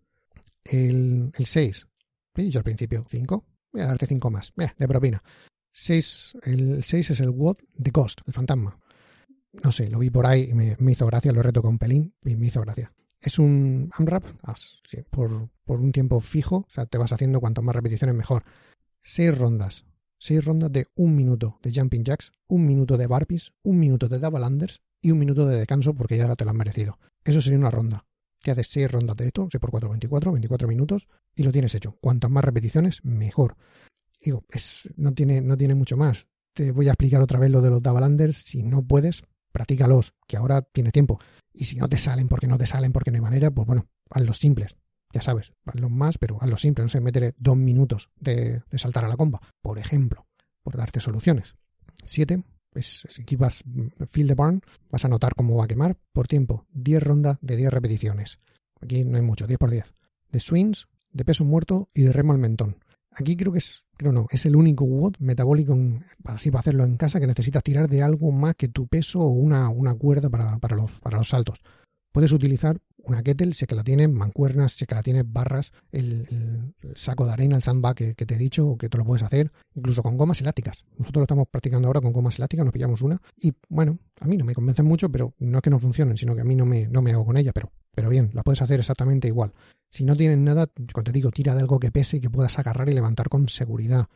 El, 0.64 1.32
el 1.34 1.46
6, 1.46 1.88
he 2.36 2.42
dicho 2.42 2.58
al 2.58 2.64
principio, 2.64 3.06
5, 3.08 3.46
voy 3.72 3.82
a 3.82 3.86
darte 3.86 4.08
5 4.08 4.32
más, 4.32 4.54
eh, 4.58 4.72
de 4.78 4.88
propina. 4.88 5.24
6, 5.72 6.38
el 6.44 6.84
6 6.84 7.12
es 7.12 7.20
el 7.20 7.30
WOD 7.30 7.58
de 7.74 7.92
Ghost, 7.92 8.22
el 8.26 8.34
fantasma. 8.34 8.78
No 9.64 9.72
sé, 9.72 9.90
lo 9.90 10.00
vi 10.00 10.10
por 10.10 10.26
ahí 10.26 10.50
y 10.50 10.54
me, 10.54 10.92
hizo 10.92 11.06
gracia, 11.06 11.32
lo 11.32 11.42
reto 11.42 11.62
con 11.62 11.78
pelín 11.78 12.14
y 12.24 12.36
me 12.36 12.48
hizo 12.48 12.62
gracia. 12.62 12.94
Es 13.22 13.40
un 13.40 13.90
AMRAP 13.94 14.24
sí, 14.88 15.04
por, 15.10 15.50
por 15.66 15.80
un 15.80 15.92
tiempo 15.92 16.20
fijo, 16.20 16.58
o 16.58 16.70
sea, 16.70 16.86
te 16.86 16.98
vas 16.98 17.12
haciendo 17.12 17.40
cuanto 17.40 17.62
más 17.62 17.76
repeticiones 17.76 18.16
mejor. 18.16 18.44
6 19.02 19.38
rondas, 19.38 19.86
6 20.20 20.46
rondas 20.46 20.72
de 20.72 20.88
un 20.96 21.16
minuto 21.16 21.60
de 21.64 21.72
jumping 21.74 22.04
jacks, 22.04 22.32
un 22.48 22.68
minuto 22.68 22.98
de 22.98 23.08
barpees, 23.08 23.54
un 23.64 23.80
minuto 23.80 24.08
de 24.08 24.20
double 24.20 24.46
unders 24.46 24.82
y 25.02 25.12
un 25.12 25.20
minuto 25.20 25.46
de 25.48 25.58
descanso 25.58 25.94
porque 25.94 26.18
ya 26.18 26.36
te 26.36 26.44
lo 26.44 26.52
has 26.52 26.58
merecido. 26.58 27.00
Eso 27.24 27.42
sería 27.42 27.58
una 27.58 27.72
ronda. 27.72 28.06
Te 28.42 28.52
haces 28.52 28.68
6 28.68 28.92
rondas 28.92 29.18
de 29.18 29.28
esto, 29.28 29.48
6 29.50 29.60
por 29.60 29.72
4, 29.72 29.90
24, 29.90 30.32
24 30.32 30.68
minutos 30.68 31.08
y 31.36 31.44
lo 31.44 31.52
tienes 31.52 31.74
hecho. 31.76 31.98
Cuantas 32.00 32.30
más 32.30 32.44
repeticiones, 32.44 33.04
mejor. 33.04 33.56
Digo, 34.22 34.44
es, 34.50 34.90
no, 34.96 35.14
tiene, 35.14 35.42
no 35.42 35.58
tiene 35.58 35.76
mucho 35.76 35.98
más. 35.98 36.28
Te 36.54 36.72
voy 36.72 36.88
a 36.88 36.92
explicar 36.92 37.22
otra 37.22 37.40
vez 37.40 37.52
lo 37.52 37.62
de 37.62 37.70
los 37.70 37.82
double 37.82 38.06
unders. 38.06 38.38
Si 38.38 38.64
no 38.64 38.84
puedes, 38.84 39.24
practícalos, 39.52 40.14
que 40.28 40.38
ahora 40.38 40.62
tienes 40.62 40.94
tiempo. 40.94 41.20
Y 41.54 41.66
si 41.66 41.78
no 41.78 41.88
te 41.88 41.98
salen 41.98 42.28
porque 42.28 42.48
no 42.48 42.58
te 42.58 42.68
salen 42.68 42.92
porque 42.92 43.12
no 43.12 43.16
hay 43.16 43.22
manera, 43.22 43.52
pues 43.52 43.66
bueno, 43.66 43.88
hazlos 44.10 44.38
simples 44.38 44.78
ya 45.12 45.22
sabes, 45.22 45.54
hazlo 45.66 45.90
más, 45.90 46.18
pero 46.18 46.38
hazlo 46.42 46.58
simple, 46.58 46.84
no 46.84 46.90
sé, 46.90 47.02
métele 47.02 47.34
dos 47.38 47.58
minutos 47.58 48.10
de, 48.20 48.62
saltar 48.76 49.06
a 49.06 49.08
la 49.08 49.18
comba, 49.18 49.42
por 49.62 49.80
ejemplo, 49.80 50.28
por 50.62 50.78
darte 50.78 51.00
soluciones. 51.00 51.56
Siete, 52.04 52.44
pues 52.70 53.04
si 53.10 53.24
aquí 53.24 53.36
vas 53.36 53.64
fill 54.12 54.28
the 54.28 54.36
barn, 54.36 54.62
vas 54.90 55.06
a 55.06 55.08
notar 55.08 55.34
cómo 55.36 55.56
va 55.58 55.66
a 55.66 55.68
quemar 55.68 55.98
por 56.14 56.28
tiempo, 56.28 56.66
10 56.72 57.04
rondas 57.04 57.38
de 57.42 57.56
10 57.56 57.72
repeticiones. 57.72 58.40
Aquí 58.82 59.04
no 59.04 59.18
hay 59.18 59.24
mucho, 59.24 59.48
10 59.48 59.58
por 59.58 59.72
10. 59.72 59.94
De 60.32 60.40
swings, 60.40 60.88
de 61.12 61.26
peso 61.26 61.44
muerto 61.44 61.90
y 61.94 62.04
de 62.04 62.14
remo 62.14 62.34
al 62.34 62.40
mentón. 62.40 62.78
Aquí 63.12 63.36
creo 63.36 63.52
que 63.52 63.58
es, 63.58 63.84
creo 63.98 64.12
no, 64.12 64.28
es 64.30 64.46
el 64.46 64.56
único 64.56 64.86
WOD 64.86 65.16
metabólico, 65.18 65.74
en, 65.74 66.06
así 66.26 66.52
para 66.52 66.60
hacerlo 66.60 66.84
en 66.84 66.96
casa, 66.96 67.20
que 67.20 67.26
necesitas 67.26 67.64
tirar 67.64 67.90
de 67.90 68.04
algo 68.04 68.32
más 68.32 68.56
que 68.56 68.68
tu 68.68 68.88
peso 68.88 69.20
o 69.20 69.30
una, 69.30 69.74
cuerda 69.96 70.30
para 70.30 71.18
los 71.18 71.28
saltos. 71.28 71.62
Puedes 72.12 72.32
utilizar 72.32 72.80
una 72.98 73.24
kettle, 73.24 73.52
es 73.52 73.66
que 73.66 73.76
la 73.76 73.84
tienes, 73.84 74.10
mancuernas, 74.10 74.80
es 74.82 74.88
que 74.88 74.96
la 74.96 75.04
tienes, 75.04 75.24
barras, 75.26 75.72
el, 75.92 76.74
saco 76.96 77.26
de 77.26 77.34
arena, 77.34 77.56
el 77.56 77.64
sandbag 77.64 77.96
que, 77.96 78.16
que, 78.16 78.26
te 78.26 78.36
he 78.36 78.38
dicho, 78.38 78.68
o 78.68 78.78
que 78.78 78.90
te 78.90 78.98
lo 78.98 79.06
puedes 79.06 79.24
hacer, 79.24 79.52
incluso 79.74 80.04
con 80.04 80.18
gomas 80.18 80.42
elásticas. 80.42 80.86
Nosotros 80.98 81.22
lo 81.22 81.24
estamos 81.24 81.48
practicando 81.50 81.88
ahora 81.88 82.02
con 82.02 82.12
gomas 82.12 82.38
elásticas, 82.38 82.66
nos 82.66 82.74
pillamos 82.74 83.02
una 83.02 83.20
y 83.40 83.54
bueno, 83.70 84.00
a 84.20 84.28
mí 84.28 84.38
no 84.38 84.46
me 84.46 84.54
convencen 84.54 84.86
mucho, 84.86 85.10
pero 85.10 85.34
no 85.40 85.58
es 85.58 85.62
que 85.62 85.70
no 85.70 85.80
funcionen, 85.80 86.18
sino 86.18 86.36
que 86.36 86.42
a 86.42 86.46
mí 86.46 86.56
no 86.56 86.66
me, 86.66 86.88
no 86.88 87.02
me 87.02 87.12
hago 87.12 87.26
con 87.26 87.38
ella, 87.38 87.52
pero, 87.54 87.72
pero 87.94 88.10
bien, 88.10 88.32
la 88.34 88.44
puedes 88.44 88.62
hacer 88.62 88.80
exactamente 88.80 89.28
igual. 89.28 89.54
Si 89.92 90.04
no 90.04 90.16
tienes 90.16 90.38
nada, 90.38 90.68
como 90.94 91.04
te 91.04 91.12
digo, 91.12 91.32
tira 91.32 91.56
de 91.56 91.62
algo 91.62 91.80
que 91.80 91.92
pese 91.92 92.18
y 92.18 92.22
que 92.22 92.30
puedas 92.30 92.60
agarrar 92.60 92.90
y 92.90 92.94
levantar 92.94 93.30
con 93.30 93.50
seguridad. 93.50 94.08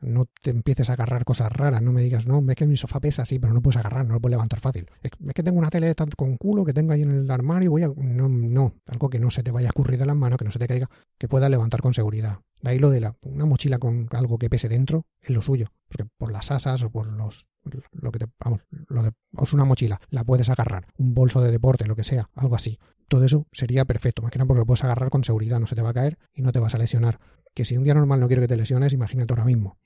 No 0.00 0.26
te 0.42 0.50
empieces 0.50 0.90
a 0.90 0.92
agarrar 0.92 1.24
cosas 1.24 1.50
raras, 1.52 1.82
no 1.82 1.92
me 1.92 2.02
digas, 2.02 2.26
no, 2.26 2.44
es 2.48 2.56
que 2.56 2.66
mi 2.66 2.76
sofá 2.76 3.00
pesa 3.00 3.22
así, 3.22 3.38
pero 3.38 3.52
no 3.52 3.60
puedes 3.60 3.78
agarrar, 3.78 4.06
no 4.06 4.14
lo 4.14 4.20
puedes 4.20 4.34
levantar 4.34 4.60
fácil. 4.60 4.86
Es, 5.02 5.10
que 5.34 5.42
tengo 5.42 5.58
una 5.58 5.70
tele 5.70 5.94
con 6.16 6.36
culo 6.36 6.64
que 6.64 6.72
tengo 6.72 6.92
ahí 6.92 7.02
en 7.02 7.10
el 7.10 7.30
armario, 7.30 7.70
voy 7.70 7.82
a. 7.82 7.88
No, 7.96 8.28
no, 8.28 8.74
algo 8.86 9.10
que 9.10 9.18
no 9.18 9.30
se 9.30 9.42
te 9.42 9.50
vaya 9.50 9.68
a 9.68 9.70
escurrir 9.70 9.98
de 9.98 10.06
las 10.06 10.16
manos, 10.16 10.38
que 10.38 10.44
no 10.44 10.50
se 10.50 10.58
te 10.58 10.68
caiga, 10.68 10.88
que 11.18 11.28
puedas 11.28 11.50
levantar 11.50 11.80
con 11.80 11.94
seguridad. 11.94 12.38
De 12.62 12.70
ahí 12.70 12.78
lo 12.78 12.90
de 12.90 13.00
la, 13.00 13.16
una 13.22 13.44
mochila 13.44 13.78
con 13.78 14.08
algo 14.12 14.38
que 14.38 14.50
pese 14.50 14.68
dentro 14.68 15.06
es 15.20 15.30
lo 15.30 15.42
suyo, 15.42 15.72
porque 15.88 16.04
por 16.16 16.32
las 16.32 16.50
asas 16.50 16.82
o 16.82 16.90
por 16.90 17.06
los. 17.06 17.46
Lo 17.92 18.12
que 18.12 18.20
te. 18.20 18.26
Vamos, 18.38 18.60
lo 18.70 19.02
de. 19.02 19.12
Es 19.42 19.52
una 19.52 19.64
mochila, 19.64 20.00
la 20.10 20.24
puedes 20.24 20.48
agarrar, 20.48 20.86
un 20.96 21.14
bolso 21.14 21.40
de 21.40 21.50
deporte, 21.50 21.86
lo 21.86 21.96
que 21.96 22.04
sea, 22.04 22.30
algo 22.34 22.54
así. 22.54 22.78
Todo 23.08 23.24
eso 23.24 23.46
sería 23.52 23.84
perfecto, 23.84 24.22
más 24.22 24.30
que 24.30 24.38
nada 24.38 24.46
porque 24.46 24.60
lo 24.60 24.66
puedes 24.66 24.84
agarrar 24.84 25.10
con 25.10 25.24
seguridad, 25.24 25.58
no 25.60 25.66
se 25.66 25.74
te 25.74 25.82
va 25.82 25.90
a 25.90 25.94
caer 25.94 26.18
y 26.34 26.42
no 26.42 26.52
te 26.52 26.58
vas 26.58 26.74
a 26.74 26.78
lesionar. 26.78 27.18
Que 27.54 27.64
si 27.64 27.76
un 27.76 27.84
día 27.84 27.94
normal 27.94 28.20
no 28.20 28.26
quiero 28.26 28.42
que 28.42 28.48
te 28.48 28.56
lesiones, 28.56 28.92
imagínate 28.92 29.32
ahora 29.32 29.44
mismo. 29.44 29.78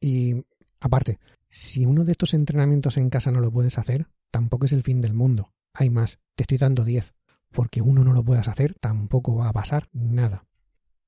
Y 0.00 0.44
aparte, 0.80 1.18
si 1.48 1.86
uno 1.86 2.04
de 2.04 2.12
estos 2.12 2.34
entrenamientos 2.34 2.96
en 2.96 3.10
casa 3.10 3.30
no 3.30 3.40
lo 3.40 3.50
puedes 3.50 3.78
hacer, 3.78 4.06
tampoco 4.30 4.66
es 4.66 4.72
el 4.72 4.82
fin 4.82 5.00
del 5.00 5.14
mundo. 5.14 5.52
Hay 5.74 5.90
más, 5.90 6.18
te 6.34 6.42
estoy 6.42 6.58
dando 6.58 6.84
10. 6.84 7.14
Porque 7.52 7.80
uno 7.80 8.04
no 8.04 8.12
lo 8.12 8.24
puedas 8.24 8.48
hacer, 8.48 8.74
tampoco 8.74 9.36
va 9.36 9.48
a 9.48 9.52
pasar 9.52 9.88
nada. 9.92 10.44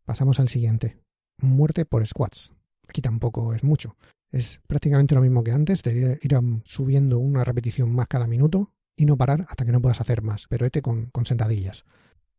Pasamos 0.04 0.40
al 0.40 0.48
siguiente. 0.48 0.98
Muerte 1.40 1.84
por 1.84 2.06
squats. 2.06 2.52
Aquí 2.88 3.02
tampoco 3.02 3.52
es 3.54 3.62
mucho. 3.62 3.96
Es 4.30 4.60
prácticamente 4.66 5.14
lo 5.14 5.20
mismo 5.20 5.44
que 5.44 5.52
antes, 5.52 5.82
de 5.82 6.18
ir 6.22 6.38
subiendo 6.64 7.18
una 7.18 7.44
repetición 7.44 7.94
más 7.94 8.06
cada 8.06 8.26
minuto 8.26 8.72
y 8.96 9.06
no 9.06 9.16
parar 9.16 9.46
hasta 9.48 9.64
que 9.64 9.72
no 9.72 9.80
puedas 9.80 10.00
hacer 10.00 10.22
más, 10.22 10.46
pero 10.48 10.66
este 10.66 10.82
con, 10.82 11.06
con 11.06 11.26
sentadillas. 11.26 11.84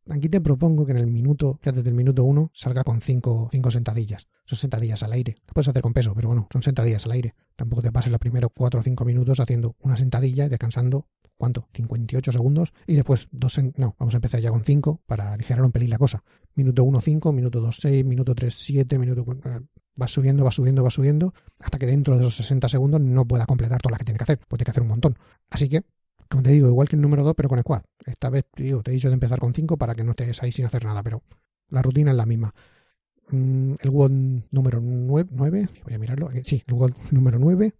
Aquí 0.09 0.29
te 0.29 0.41
propongo 0.41 0.85
que 0.85 0.91
en 0.91 0.97
el 0.97 1.07
minuto, 1.07 1.59
ya 1.63 1.71
desde 1.71 1.89
el 1.89 1.95
minuto 1.95 2.23
1, 2.23 2.51
salga 2.53 2.83
con 2.83 3.01
5 3.01 3.49
cinco, 3.51 3.71
sentadillas. 3.71 4.27
Son 4.45 4.57
sentadillas 4.57 5.03
al 5.03 5.13
aire. 5.13 5.35
Lo 5.47 5.53
puedes 5.53 5.67
hacer 5.67 5.81
con 5.81 5.93
peso, 5.93 6.13
pero 6.15 6.29
bueno, 6.29 6.47
son 6.51 6.63
sentadillas 6.63 7.05
al 7.05 7.11
aire. 7.11 7.35
Tampoco 7.55 7.81
te 7.81 7.91
pases 7.91 8.11
los 8.11 8.19
primeros 8.19 8.49
4 8.55 8.79
o 8.79 8.83
5 8.83 9.05
minutos 9.05 9.39
haciendo 9.39 9.75
una 9.81 9.97
sentadilla 9.97 10.45
y 10.45 10.49
descansando, 10.49 11.07
¿cuánto? 11.37 11.67
58 11.73 12.31
segundos 12.31 12.73
y 12.87 12.95
después 12.95 13.27
dos, 13.31 13.59
no, 13.77 13.95
vamos 13.99 14.15
a 14.15 14.17
empezar 14.17 14.39
ya 14.39 14.49
con 14.49 14.63
5 14.63 15.01
para 15.05 15.33
aligerar 15.33 15.63
un 15.63 15.71
pelín 15.71 15.91
la 15.91 15.99
cosa. 15.99 16.23
Minuto 16.55 16.83
1, 16.83 17.01
5, 17.01 17.31
minuto 17.33 17.61
2, 17.61 17.77
6, 17.79 18.05
minuto 18.05 18.33
3, 18.33 18.53
7, 18.53 18.97
minuto 18.97 19.25
va 20.01 20.07
subiendo, 20.07 20.43
va 20.43 20.51
subiendo, 20.51 20.83
va 20.83 20.89
subiendo, 20.89 21.33
hasta 21.59 21.77
que 21.77 21.85
dentro 21.85 22.17
de 22.17 22.21
esos 22.21 22.37
60 22.37 22.69
segundos 22.69 23.01
no 23.01 23.25
pueda 23.25 23.45
completar 23.45 23.81
todas 23.81 23.91
las 23.91 23.99
que 23.99 24.05
tiene 24.05 24.17
que 24.17 24.23
hacer, 24.23 24.39
pues 24.47 24.57
tiene 24.57 24.65
que 24.65 24.71
hacer 24.71 24.83
un 24.83 24.89
montón. 24.89 25.17
Así 25.49 25.69
que 25.69 25.83
como 26.29 26.43
te 26.43 26.51
digo, 26.51 26.67
igual 26.67 26.87
que 26.87 26.95
el 26.95 27.01
número 27.01 27.23
2, 27.23 27.33
pero 27.35 27.49
con 27.49 27.59
squad. 27.59 27.81
Esta 28.05 28.29
vez 28.29 28.45
digo, 28.55 28.83
te 28.83 28.91
he 28.91 28.93
dicho 28.93 29.07
de 29.07 29.15
empezar 29.15 29.39
con 29.39 29.53
5 29.53 29.77
para 29.77 29.95
que 29.95 30.03
no 30.03 30.11
estés 30.11 30.41
ahí 30.43 30.51
sin 30.51 30.65
hacer 30.65 30.85
nada, 30.85 31.01
pero 31.01 31.23
la 31.69 31.81
rutina 31.81 32.11
es 32.11 32.17
la 32.17 32.27
misma. 32.27 32.53
Mm, 33.31 33.73
el 33.81 33.89
WOD 33.89 34.11
número 34.51 34.79
9, 34.79 35.27
voy 35.83 35.93
a 35.93 35.99
mirarlo. 35.99 36.29
Sí, 36.43 36.63
el 36.67 36.73
WOD 36.73 36.91
número 37.11 37.39
9 37.39 37.73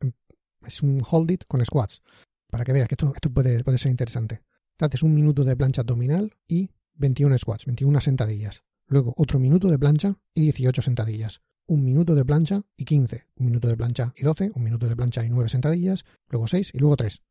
mm, 0.00 0.66
es 0.66 0.82
un 0.82 1.00
hold 1.08 1.30
it 1.30 1.44
con 1.46 1.64
squats. 1.64 2.02
Para 2.50 2.64
que 2.64 2.72
veas 2.72 2.88
que 2.88 2.94
esto, 2.94 3.12
esto 3.14 3.30
puede, 3.30 3.62
puede 3.62 3.78
ser 3.78 3.90
interesante. 3.90 4.42
Haces 4.78 5.04
un 5.04 5.14
minuto 5.14 5.44
de 5.44 5.56
plancha 5.56 5.82
abdominal 5.82 6.34
y 6.48 6.70
21 6.94 7.38
squats, 7.38 7.66
21 7.66 8.00
sentadillas. 8.00 8.64
Luego 8.88 9.14
otro 9.16 9.38
minuto 9.38 9.68
de 9.70 9.78
plancha 9.78 10.18
y 10.34 10.42
18 10.42 10.82
sentadillas. 10.82 11.40
Un 11.66 11.84
minuto 11.84 12.16
de 12.16 12.24
plancha 12.24 12.62
y 12.76 12.84
15. 12.84 13.28
Un 13.36 13.46
minuto 13.46 13.68
de 13.68 13.76
plancha 13.76 14.12
y 14.16 14.24
12. 14.24 14.50
Un 14.54 14.64
minuto 14.64 14.88
de 14.88 14.96
plancha 14.96 15.24
y 15.24 15.30
9 15.30 15.48
sentadillas. 15.48 16.04
Luego 16.28 16.48
6 16.48 16.72
y 16.74 16.78
luego 16.78 16.96
3 16.96 17.22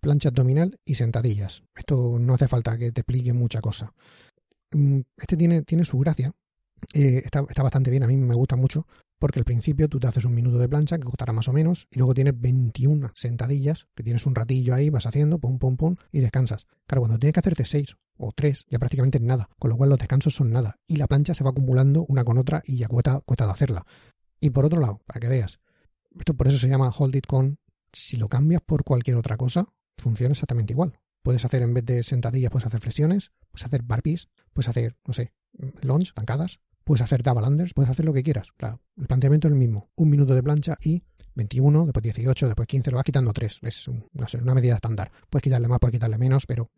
plancha 0.00 0.28
abdominal 0.28 0.78
y 0.84 0.94
sentadillas. 0.94 1.62
Esto 1.74 2.18
no 2.18 2.34
hace 2.34 2.48
falta 2.48 2.78
que 2.78 2.92
te 2.92 3.00
explique 3.00 3.32
mucha 3.32 3.60
cosa. 3.60 3.92
Mm, 4.72 5.00
este 5.16 5.36
tiene, 5.36 5.62
tiene 5.62 5.84
su 5.84 5.98
gracia. 5.98 6.32
Eh, 6.94 7.22
está, 7.24 7.44
está, 7.48 7.62
bastante 7.62 7.90
bien, 7.90 8.04
a 8.04 8.06
mí 8.06 8.16
me 8.16 8.34
gusta 8.34 8.54
mucho, 8.56 8.86
porque 9.18 9.40
al 9.40 9.44
principio 9.44 9.88
tú 9.88 9.98
te 9.98 10.06
haces 10.06 10.24
un 10.24 10.34
minuto 10.34 10.58
de 10.58 10.68
plancha, 10.68 10.96
que 10.96 11.04
costará 11.04 11.32
más 11.32 11.48
o 11.48 11.52
menos, 11.52 11.88
y 11.90 11.98
luego 11.98 12.14
tienes 12.14 12.40
21 12.40 13.10
sentadillas, 13.14 13.88
que 13.94 14.04
tienes 14.04 14.26
un 14.26 14.34
ratillo 14.34 14.74
ahí, 14.74 14.90
vas 14.90 15.06
haciendo, 15.06 15.38
pum, 15.38 15.58
pum, 15.58 15.76
pum, 15.76 15.96
y 16.12 16.20
descansas. 16.20 16.66
Claro, 16.86 17.02
cuando 17.02 17.18
tienes 17.18 17.34
que 17.34 17.40
hacerte 17.40 17.64
6 17.64 17.96
o 18.18 18.32
3, 18.32 18.66
ya 18.68 18.78
prácticamente 18.78 19.18
nada, 19.18 19.48
con 19.58 19.70
lo 19.70 19.76
cual 19.76 19.90
los 19.90 19.98
descansos 19.98 20.34
son 20.34 20.50
nada, 20.52 20.76
y 20.86 20.96
la 20.96 21.08
plancha 21.08 21.34
se 21.34 21.42
va 21.42 21.50
acumulando 21.50 22.04
una 22.08 22.24
con 22.24 22.38
otra 22.38 22.62
y 22.64 22.76
ya 22.76 22.88
cuesta, 22.88 23.20
cuesta 23.22 23.46
de 23.46 23.52
hacerla. 23.52 23.84
Y 24.40 24.50
por 24.50 24.64
otro 24.64 24.80
lado, 24.80 25.00
para 25.04 25.20
que 25.20 25.28
veas, 25.28 25.58
esto 26.16 26.34
por 26.34 26.48
eso 26.48 26.58
se 26.58 26.68
llama 26.68 26.92
hold 26.96 27.16
it 27.16 27.26
con, 27.26 27.58
si 27.92 28.16
lo 28.16 28.28
cambias 28.28 28.62
por 28.62 28.84
cualquier 28.84 29.16
otra 29.16 29.36
cosa, 29.36 29.66
funciona 29.98 30.32
exactamente 30.32 30.72
igual. 30.72 30.98
Puedes 31.22 31.44
hacer 31.44 31.62
en 31.62 31.74
vez 31.74 31.84
de 31.84 32.02
sentadillas, 32.02 32.50
puedes 32.50 32.66
hacer 32.66 32.80
flexiones, 32.80 33.32
puedes 33.50 33.66
hacer 33.66 33.82
burpees, 33.82 34.28
puedes 34.52 34.68
hacer, 34.68 34.96
no 35.06 35.12
sé, 35.12 35.32
lunge, 35.82 36.12
tancadas, 36.14 36.60
puedes 36.84 37.02
hacer 37.02 37.22
double 37.22 37.46
unders, 37.46 37.74
puedes 37.74 37.90
hacer 37.90 38.04
lo 38.04 38.12
que 38.12 38.22
quieras. 38.22 38.48
el 38.96 39.06
planteamiento 39.06 39.48
es 39.48 39.52
el 39.52 39.58
mismo. 39.58 39.90
Un 39.96 40.10
minuto 40.10 40.34
de 40.34 40.42
plancha 40.42 40.76
y 40.82 41.02
21, 41.34 41.84
después 41.84 42.02
18, 42.02 42.46
después 42.46 42.66
15, 42.66 42.90
lo 42.90 42.96
vas 42.96 43.04
quitando 43.04 43.32
3. 43.32 43.60
Es 43.62 43.88
una 43.88 44.54
medida 44.54 44.74
estándar. 44.74 45.10
Puedes 45.30 45.42
quitarle 45.42 45.68
más, 45.68 45.78
puedes 45.78 45.92
quitarle 45.92 46.18
menos, 46.18 46.46
pero 46.46 46.70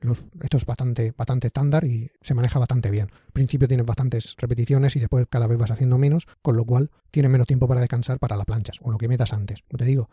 esto 0.42 0.56
es 0.58 0.66
bastante, 0.66 1.12
bastante 1.16 1.46
estándar 1.46 1.84
y 1.84 2.10
se 2.20 2.34
maneja 2.34 2.58
bastante 2.58 2.90
bien. 2.90 3.08
Al 3.10 3.32
principio 3.32 3.66
tienes 3.66 3.86
bastantes 3.86 4.34
repeticiones 4.36 4.94
y 4.96 5.00
después 5.00 5.26
cada 5.30 5.46
vez 5.46 5.56
vas 5.58 5.70
haciendo 5.70 5.96
menos, 5.96 6.26
con 6.42 6.56
lo 6.56 6.64
cual 6.64 6.90
tienes 7.10 7.30
menos 7.30 7.46
tiempo 7.46 7.66
para 7.66 7.80
descansar 7.80 8.18
para 8.18 8.36
las 8.36 8.44
planchas 8.44 8.78
o 8.82 8.90
lo 8.90 8.98
que 8.98 9.08
metas 9.08 9.32
antes. 9.32 9.62
Como 9.68 9.78
te 9.78 9.86
digo, 9.86 10.10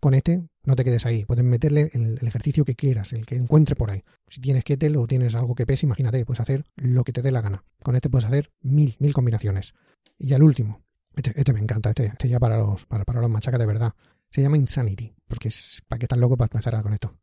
con 0.00 0.14
este 0.14 0.48
no 0.64 0.76
te 0.76 0.84
quedes 0.84 1.06
ahí. 1.06 1.24
Puedes 1.24 1.44
meterle 1.44 1.90
el, 1.92 2.18
ejercicio 2.26 2.64
que 2.64 2.74
quieras, 2.74 3.12
el 3.12 3.24
que 3.24 3.36
encuentre 3.36 3.74
por 3.74 3.90
ahí. 3.90 4.02
Si 4.26 4.40
tienes 4.40 4.64
kettle 4.64 4.98
o 4.98 5.06
tienes 5.06 5.34
algo 5.34 5.54
que 5.54 5.66
pese, 5.66 5.86
imagínate, 5.86 6.24
puedes 6.26 6.40
hacer 6.40 6.64
lo 6.76 7.04
que 7.04 7.12
te 7.12 7.22
dé 7.22 7.32
la 7.32 7.40
gana. 7.40 7.64
Con 7.82 7.96
este 7.96 8.10
puedes 8.10 8.26
hacer 8.26 8.52
mil, 8.60 8.96
mil 8.98 9.12
combinaciones. 9.14 9.74
Y 10.18 10.28
ya 10.28 10.36
el 10.36 10.42
último. 10.42 10.82
Este, 11.16 11.32
este 11.34 11.52
me 11.52 11.60
encanta, 11.60 11.88
este, 11.88 12.06
este, 12.06 12.28
ya 12.28 12.38
para 12.38 12.58
los, 12.58 12.86
para, 12.86 13.04
para 13.04 13.20
los 13.20 13.30
machacas 13.30 13.58
de 13.58 13.66
verdad. 13.66 13.94
Se 14.30 14.42
llama 14.42 14.58
Insanity, 14.58 15.14
porque 15.26 15.48
es 15.48 15.82
para 15.88 15.98
que 15.98 16.06
tan 16.06 16.20
loco 16.20 16.36
para 16.36 16.50
empezar 16.52 16.82
con 16.82 16.92
esto. 16.92 17.16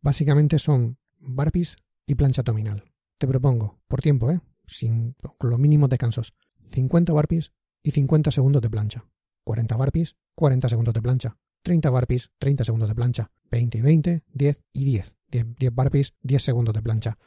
Básicamente 0.00 0.58
son 0.58 0.96
burpees 1.18 1.76
y 2.06 2.14
plancha 2.14 2.42
abdominal. 2.42 2.84
Te 3.18 3.26
propongo, 3.26 3.80
por 3.88 4.00
tiempo, 4.00 4.30
¿eh? 4.30 4.40
Sin, 4.66 5.14
con 5.38 5.50
los 5.50 5.58
mínimos 5.58 5.90
descansos, 5.90 6.32
50 6.72 7.12
burpees 7.12 7.52
y 7.82 7.90
50 7.90 8.30
segundos 8.30 8.62
de 8.62 8.70
plancha. 8.70 9.04
40 9.44 9.76
burpees, 9.76 10.16
40 10.34 10.68
segundos 10.68 10.94
de 10.94 11.02
plancha. 11.02 11.36
30 11.64 11.90
burpees, 11.90 12.30
30 12.38 12.64
segundos 12.64 12.88
de 12.88 12.94
plancha, 12.94 13.32
20 13.50 13.78
y 13.78 13.80
20, 13.80 14.22
10 14.32 14.60
y 14.74 14.84
10. 14.84 15.14
10, 15.30 15.46
10 15.58 15.74
burpees, 15.74 16.14
10 16.22 16.42
segundos 16.42 16.74
de 16.74 16.82
plancha. 16.82 17.18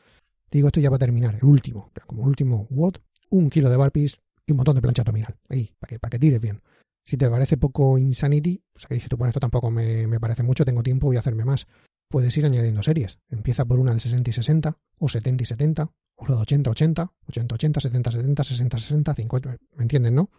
Digo, 0.50 0.68
esto 0.68 0.80
ya 0.80 0.90
va 0.90 0.96
a 0.96 1.00
terminar, 1.00 1.36
el 1.36 1.44
último, 1.44 1.92
como 2.06 2.24
último 2.24 2.68
WOD, 2.70 2.98
un 3.32 3.50
kilo 3.50 3.70
de 3.70 3.76
burpees 3.76 4.22
y 4.46 4.54
un 4.54 4.58
montón 4.58 4.76
de 4.76 4.82
plancha 4.82 5.02
abdominal. 5.02 5.36
Ahí, 5.50 5.74
para 5.78 5.90
que, 5.90 6.00
para 6.00 6.12
que 6.12 6.20
tires 6.20 6.40
bien. 6.40 6.62
Si 7.04 7.18
te 7.18 7.30
parece 7.30 7.58
poco 7.58 7.98
Insanity, 7.98 8.64
o 8.74 8.80
sea 8.80 8.88
que 8.88 8.96
dices 8.96 9.10
tú, 9.10 9.18
bueno, 9.18 9.30
esto 9.30 9.40
tampoco 9.40 9.72
me, 9.72 10.08
me 10.08 10.20
parece 10.20 10.44
mucho, 10.44 10.64
tengo 10.64 10.84
tiempo, 10.84 11.08
voy 11.08 11.18
a 11.18 11.20
hacerme 11.20 11.44
más. 11.44 11.68
Puedes 12.08 12.38
ir 12.38 12.46
añadiendo 12.46 12.84
series. 12.84 13.20
Empieza 13.30 13.66
por 13.66 13.80
una 13.80 13.94
de 13.94 14.00
60 14.00 14.30
y 14.30 14.34
60, 14.34 14.78
o 15.00 15.10
70 15.10 15.44
y 15.44 15.46
70, 15.46 15.92
o 16.16 16.28
la 16.28 16.36
de 16.36 16.42
80, 16.42 16.70
80, 16.70 17.14
80, 17.28 17.56
80, 17.56 17.82
70, 17.82 18.12
70, 18.12 18.44
60, 18.44 18.78
60, 18.78 19.14
50, 19.14 19.58
¿me 19.76 19.84
entienden, 19.84 20.16
no? 20.16 20.30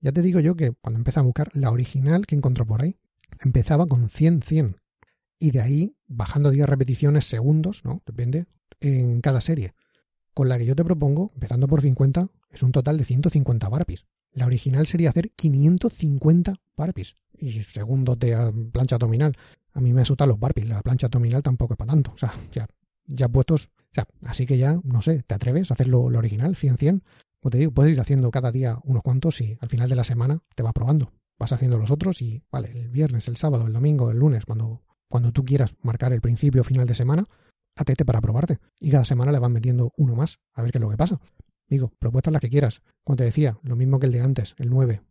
Ya 0.00 0.12
te 0.12 0.22
digo 0.22 0.40
yo 0.40 0.54
que 0.54 0.72
cuando 0.80 0.98
empieza 0.98 1.20
a 1.20 1.24
buscar 1.24 1.50
la 1.54 1.70
original 1.70 2.26
que 2.26 2.36
encontró 2.36 2.64
por 2.64 2.82
ahí, 2.82 2.98
empezaba 3.40 3.86
con 3.86 4.08
100-100 4.08 4.76
y 5.38 5.50
de 5.50 5.60
ahí 5.60 5.96
bajando 6.06 6.50
10 6.50 6.66
repeticiones 6.66 7.26
segundos, 7.26 7.84
¿no? 7.84 8.02
Depende, 8.06 8.46
en 8.80 9.20
cada 9.20 9.40
serie. 9.40 9.74
Con 10.34 10.48
la 10.48 10.58
que 10.58 10.66
yo 10.66 10.76
te 10.76 10.84
propongo, 10.84 11.32
empezando 11.34 11.66
por 11.66 11.82
50, 11.82 12.28
es 12.50 12.62
un 12.62 12.72
total 12.72 12.96
de 12.98 13.04
150 13.04 13.68
burpees. 13.68 14.06
La 14.32 14.46
original 14.46 14.86
sería 14.86 15.10
hacer 15.10 15.30
550 15.32 16.54
burpees 16.76 17.16
y 17.38 17.60
segundos 17.62 18.18
de 18.18 18.52
plancha 18.72 18.96
abdominal. 18.96 19.36
A 19.72 19.80
mí 19.80 19.92
me 19.92 20.02
asustan 20.02 20.28
los 20.28 20.38
burpees, 20.38 20.68
la 20.68 20.80
plancha 20.82 21.06
abdominal 21.06 21.42
tampoco 21.42 21.74
es 21.74 21.78
para 21.78 21.92
tanto. 21.92 22.12
O 22.12 22.18
sea, 22.18 22.32
ya, 22.52 22.66
ya 23.06 23.28
puestos, 23.28 23.66
o 23.66 23.94
sea, 23.94 24.06
así 24.24 24.46
que 24.46 24.58
ya, 24.58 24.80
no 24.84 25.02
sé, 25.02 25.22
¿te 25.22 25.34
atreves 25.34 25.70
a 25.70 25.74
hacerlo 25.74 26.10
lo 26.10 26.18
original, 26.18 26.54
100-100? 26.54 27.02
Como 27.40 27.50
te 27.50 27.58
digo, 27.58 27.72
puedes 27.72 27.92
ir 27.92 28.00
haciendo 28.00 28.30
cada 28.30 28.50
día 28.52 28.78
unos 28.84 29.02
cuantos 29.02 29.40
y 29.40 29.56
al 29.60 29.68
final 29.68 29.88
de 29.88 29.96
la 29.96 30.04
semana 30.04 30.42
te 30.54 30.62
vas 30.62 30.72
probando 30.72 31.12
vas 31.38 31.52
haciendo 31.52 31.78
los 31.78 31.90
otros 31.90 32.20
y, 32.22 32.42
vale, 32.50 32.72
el 32.74 32.88
viernes, 32.88 33.28
el 33.28 33.36
sábado, 33.36 33.66
el 33.66 33.72
domingo, 33.72 34.10
el 34.10 34.18
lunes, 34.18 34.44
cuando, 34.44 34.82
cuando 35.08 35.32
tú 35.32 35.44
quieras 35.44 35.74
marcar 35.82 36.12
el 36.12 36.20
principio 36.20 36.62
o 36.62 36.64
final 36.64 36.86
de 36.86 36.94
semana, 36.94 37.24
atete 37.76 38.04
para 38.04 38.20
probarte. 38.20 38.58
Y 38.80 38.90
cada 38.90 39.04
semana 39.04 39.32
le 39.32 39.38
vas 39.38 39.50
metiendo 39.50 39.92
uno 39.96 40.14
más, 40.16 40.38
a 40.54 40.62
ver 40.62 40.72
qué 40.72 40.78
es 40.78 40.82
lo 40.82 40.90
que 40.90 40.96
pasa. 40.96 41.20
Digo, 41.68 41.92
propuestas 41.98 42.32
las 42.32 42.40
que 42.40 42.50
quieras. 42.50 42.82
Como 43.04 43.16
te 43.16 43.24
decía, 43.24 43.58
lo 43.62 43.76
mismo 43.76 43.98
que 43.98 44.06
el 44.06 44.12
de 44.12 44.20
antes, 44.20 44.54
el 44.58 44.70
9, 44.70 45.02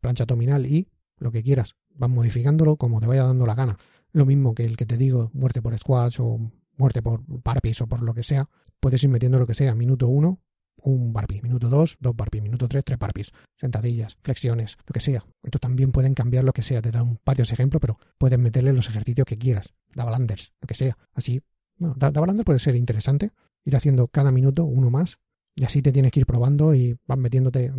plancha 0.00 0.24
abdominal 0.24 0.66
y 0.66 0.88
lo 1.16 1.30
que 1.30 1.42
quieras. 1.42 1.76
Vas 1.94 2.10
modificándolo 2.10 2.76
como 2.76 3.00
te 3.00 3.06
vaya 3.06 3.24
dando 3.24 3.46
la 3.46 3.54
gana. 3.54 3.78
Lo 4.12 4.26
mismo 4.26 4.54
que 4.54 4.64
el 4.64 4.76
que 4.76 4.86
te 4.86 4.96
digo, 4.96 5.30
muerte 5.32 5.62
por 5.62 5.78
squats 5.78 6.18
o 6.20 6.38
muerte 6.76 7.02
por 7.02 7.22
parpis 7.42 7.80
o 7.80 7.86
por 7.86 8.02
lo 8.02 8.14
que 8.14 8.24
sea. 8.24 8.48
Puedes 8.80 9.02
ir 9.04 9.10
metiendo 9.10 9.38
lo 9.38 9.46
que 9.46 9.54
sea, 9.54 9.74
minuto 9.74 10.08
1, 10.08 10.40
un 10.84 11.12
burpee, 11.12 11.42
minuto 11.42 11.68
2, 11.68 11.96
dos 12.00 12.16
burpees, 12.16 12.42
minuto 12.42 12.68
3, 12.68 12.84
tres 12.84 12.98
burpees, 12.98 13.32
sentadillas, 13.56 14.16
flexiones, 14.20 14.76
lo 14.86 14.92
que 14.92 15.00
sea. 15.00 15.24
Esto 15.42 15.58
también 15.58 15.92
pueden 15.92 16.14
cambiar 16.14 16.44
lo 16.44 16.52
que 16.52 16.62
sea, 16.62 16.82
te 16.82 16.90
dan 16.90 17.18
varios 17.24 17.52
ejemplos, 17.52 17.80
pero 17.80 17.98
puedes 18.18 18.38
meterle 18.38 18.72
los 18.72 18.88
ejercicios 18.88 19.26
que 19.26 19.38
quieras, 19.38 19.72
double 19.94 20.18
lo 20.18 20.66
que 20.66 20.74
sea. 20.74 20.96
Así, 21.14 21.42
bueno, 21.76 21.94
double 21.96 22.44
puede 22.44 22.58
ser 22.58 22.76
interesante, 22.76 23.32
ir 23.64 23.76
haciendo 23.76 24.08
cada 24.08 24.32
minuto 24.32 24.64
uno 24.64 24.90
más 24.90 25.18
y 25.54 25.64
así 25.64 25.82
te 25.82 25.92
tienes 25.92 26.12
que 26.12 26.20
ir 26.20 26.26
probando 26.26 26.74
y 26.74 26.96
vas 27.06 27.18
metiéndote 27.18 27.72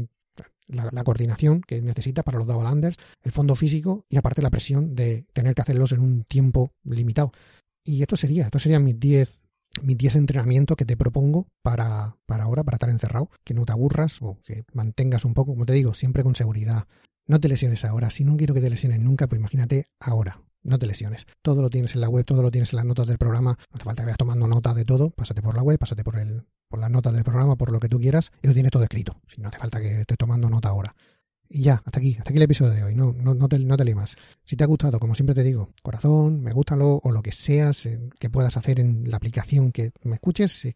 la, 0.67 1.03
coordinación 1.03 1.61
que 1.61 1.81
necesitas 1.81 2.23
para 2.23 2.37
los 2.37 2.47
double 2.47 2.93
el 3.23 3.31
fondo 3.31 3.55
físico 3.55 4.05
y 4.09 4.17
aparte 4.17 4.41
la 4.41 4.49
presión 4.49 4.95
de 4.95 5.25
tener 5.33 5.55
que 5.55 5.61
hacerlos 5.61 5.91
en 5.91 5.99
un 5.99 6.23
tiempo 6.23 6.73
limitado. 6.83 7.31
Y 7.83 8.01
esto 8.01 8.15
sería, 8.15 8.45
esto 8.45 8.59
serían 8.59 8.83
mis 8.83 8.99
10 8.99 9.40
mis 9.81 9.97
10 9.97 10.15
entrenamientos 10.15 10.77
que 10.77 10.85
te 10.85 10.97
propongo 10.97 11.47
para, 11.61 12.17
para 12.25 12.43
ahora, 12.43 12.63
para 12.63 12.75
estar 12.75 12.89
encerrado, 12.89 13.29
que 13.43 13.53
no 13.53 13.65
te 13.65 13.71
aburras 13.71 14.21
o 14.21 14.39
que 14.43 14.63
mantengas 14.73 15.25
un 15.25 15.33
poco, 15.33 15.53
como 15.53 15.65
te 15.65 15.73
digo, 15.73 15.93
siempre 15.93 16.23
con 16.23 16.35
seguridad. 16.35 16.87
No 17.25 17.39
te 17.39 17.47
lesiones 17.47 17.85
ahora. 17.85 18.09
Si 18.09 18.23
no 18.23 18.35
quiero 18.35 18.53
que 18.53 18.61
te 18.61 18.69
lesiones 18.69 18.99
nunca, 18.99 19.27
pues 19.27 19.39
imagínate 19.39 19.87
ahora. 19.99 20.41
No 20.63 20.77
te 20.77 20.85
lesiones. 20.85 21.25
Todo 21.41 21.61
lo 21.61 21.69
tienes 21.69 21.95
en 21.95 22.01
la 22.01 22.09
web, 22.09 22.25
todo 22.25 22.43
lo 22.43 22.51
tienes 22.51 22.73
en 22.73 22.77
las 22.77 22.85
notas 22.85 23.07
del 23.07 23.17
programa. 23.17 23.57
No 23.71 23.77
te 23.77 23.85
falta 23.85 24.03
que 24.03 24.07
vayas 24.07 24.17
tomando 24.17 24.47
nota 24.47 24.73
de 24.73 24.85
todo. 24.85 25.09
Pásate 25.11 25.41
por 25.41 25.55
la 25.55 25.63
web, 25.63 25.79
pásate 25.79 26.03
por, 26.03 26.19
el, 26.19 26.45
por 26.67 26.79
las 26.79 26.91
notas 26.91 27.13
del 27.13 27.23
programa, 27.23 27.55
por 27.55 27.71
lo 27.71 27.79
que 27.79 27.89
tú 27.89 27.99
quieras, 27.99 28.31
y 28.41 28.47
lo 28.47 28.53
tienes 28.53 28.71
todo 28.71 28.83
escrito. 28.83 29.21
Si 29.27 29.41
no 29.41 29.49
te 29.49 29.57
falta 29.57 29.81
que 29.81 30.01
estés 30.01 30.17
tomando 30.17 30.49
nota 30.49 30.69
ahora. 30.69 30.95
Y 31.53 31.63
ya, 31.63 31.81
hasta 31.85 31.99
aquí, 31.99 32.15
hasta 32.17 32.29
aquí 32.29 32.37
el 32.37 32.43
episodio 32.43 32.73
de 32.73 32.83
hoy. 32.83 32.95
No, 32.95 33.11
no, 33.11 33.33
no, 33.33 33.49
te, 33.49 33.59
no 33.59 33.75
te 33.75 33.83
limas. 33.83 34.15
Si 34.45 34.55
te 34.55 34.63
ha 34.63 34.67
gustado, 34.67 34.99
como 34.99 35.15
siempre 35.15 35.35
te 35.35 35.43
digo, 35.43 35.69
corazón, 35.83 36.41
me 36.41 36.53
gustalo 36.53 37.01
o 37.03 37.11
lo 37.11 37.21
que 37.21 37.33
seas 37.33 37.89
que 38.19 38.29
puedas 38.29 38.55
hacer 38.55 38.79
en 38.79 39.09
la 39.11 39.17
aplicación 39.17 39.73
que 39.73 39.91
me 40.03 40.15
escuches, 40.15 40.69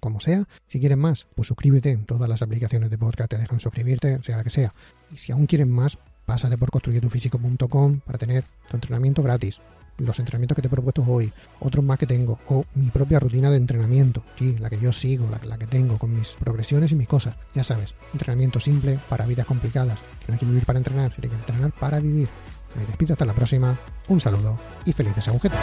como 0.00 0.20
sea. 0.20 0.44
Si 0.66 0.80
quieres 0.80 0.96
más, 0.96 1.26
pues 1.34 1.48
suscríbete. 1.48 1.90
En 1.90 2.06
todas 2.06 2.30
las 2.30 2.40
aplicaciones 2.40 2.88
de 2.88 2.96
podcast 2.96 3.30
te 3.30 3.36
dejan 3.36 3.60
suscribirte, 3.60 4.22
sea 4.22 4.38
la 4.38 4.44
que 4.44 4.50
sea. 4.50 4.74
Y 5.10 5.18
si 5.18 5.32
aún 5.32 5.46
quieren 5.46 5.70
más, 5.70 5.98
pásate 6.24 6.56
por 6.56 6.70
construyetufísico.com 6.70 8.00
para 8.00 8.18
tener 8.18 8.44
tu 8.70 8.76
entrenamiento 8.76 9.22
gratis. 9.22 9.60
Los 9.98 10.18
entrenamientos 10.18 10.56
que 10.56 10.62
te 10.62 10.68
he 10.68 10.70
propuesto 10.70 11.04
hoy, 11.06 11.32
otros 11.60 11.84
más 11.84 11.98
que 11.98 12.06
tengo, 12.06 12.38
o 12.48 12.64
mi 12.74 12.90
propia 12.90 13.20
rutina 13.20 13.50
de 13.50 13.56
entrenamiento, 13.56 14.22
sí, 14.38 14.56
la 14.58 14.70
que 14.70 14.78
yo 14.78 14.92
sigo, 14.92 15.28
la, 15.30 15.40
la 15.46 15.58
que 15.58 15.66
tengo, 15.66 15.98
con 15.98 16.14
mis 16.14 16.32
progresiones 16.32 16.92
y 16.92 16.94
mis 16.94 17.08
cosas. 17.08 17.36
Ya 17.54 17.64
sabes, 17.64 17.94
entrenamiento 18.12 18.60
simple 18.60 18.98
para 19.08 19.26
vidas 19.26 19.46
complicadas. 19.46 19.98
No 20.26 20.34
hay 20.34 20.40
que 20.40 20.46
vivir 20.46 20.64
para 20.64 20.78
entrenar, 20.78 21.12
sino 21.14 21.28
que 21.28 21.34
entrenar 21.34 21.72
para 21.72 22.00
vivir. 22.00 22.28
Me 22.76 22.86
despido 22.86 23.12
hasta 23.14 23.24
la 23.24 23.34
próxima, 23.34 23.78
un 24.08 24.20
saludo 24.20 24.58
y 24.84 24.92
felices 24.92 25.28
agujetas. 25.28 25.60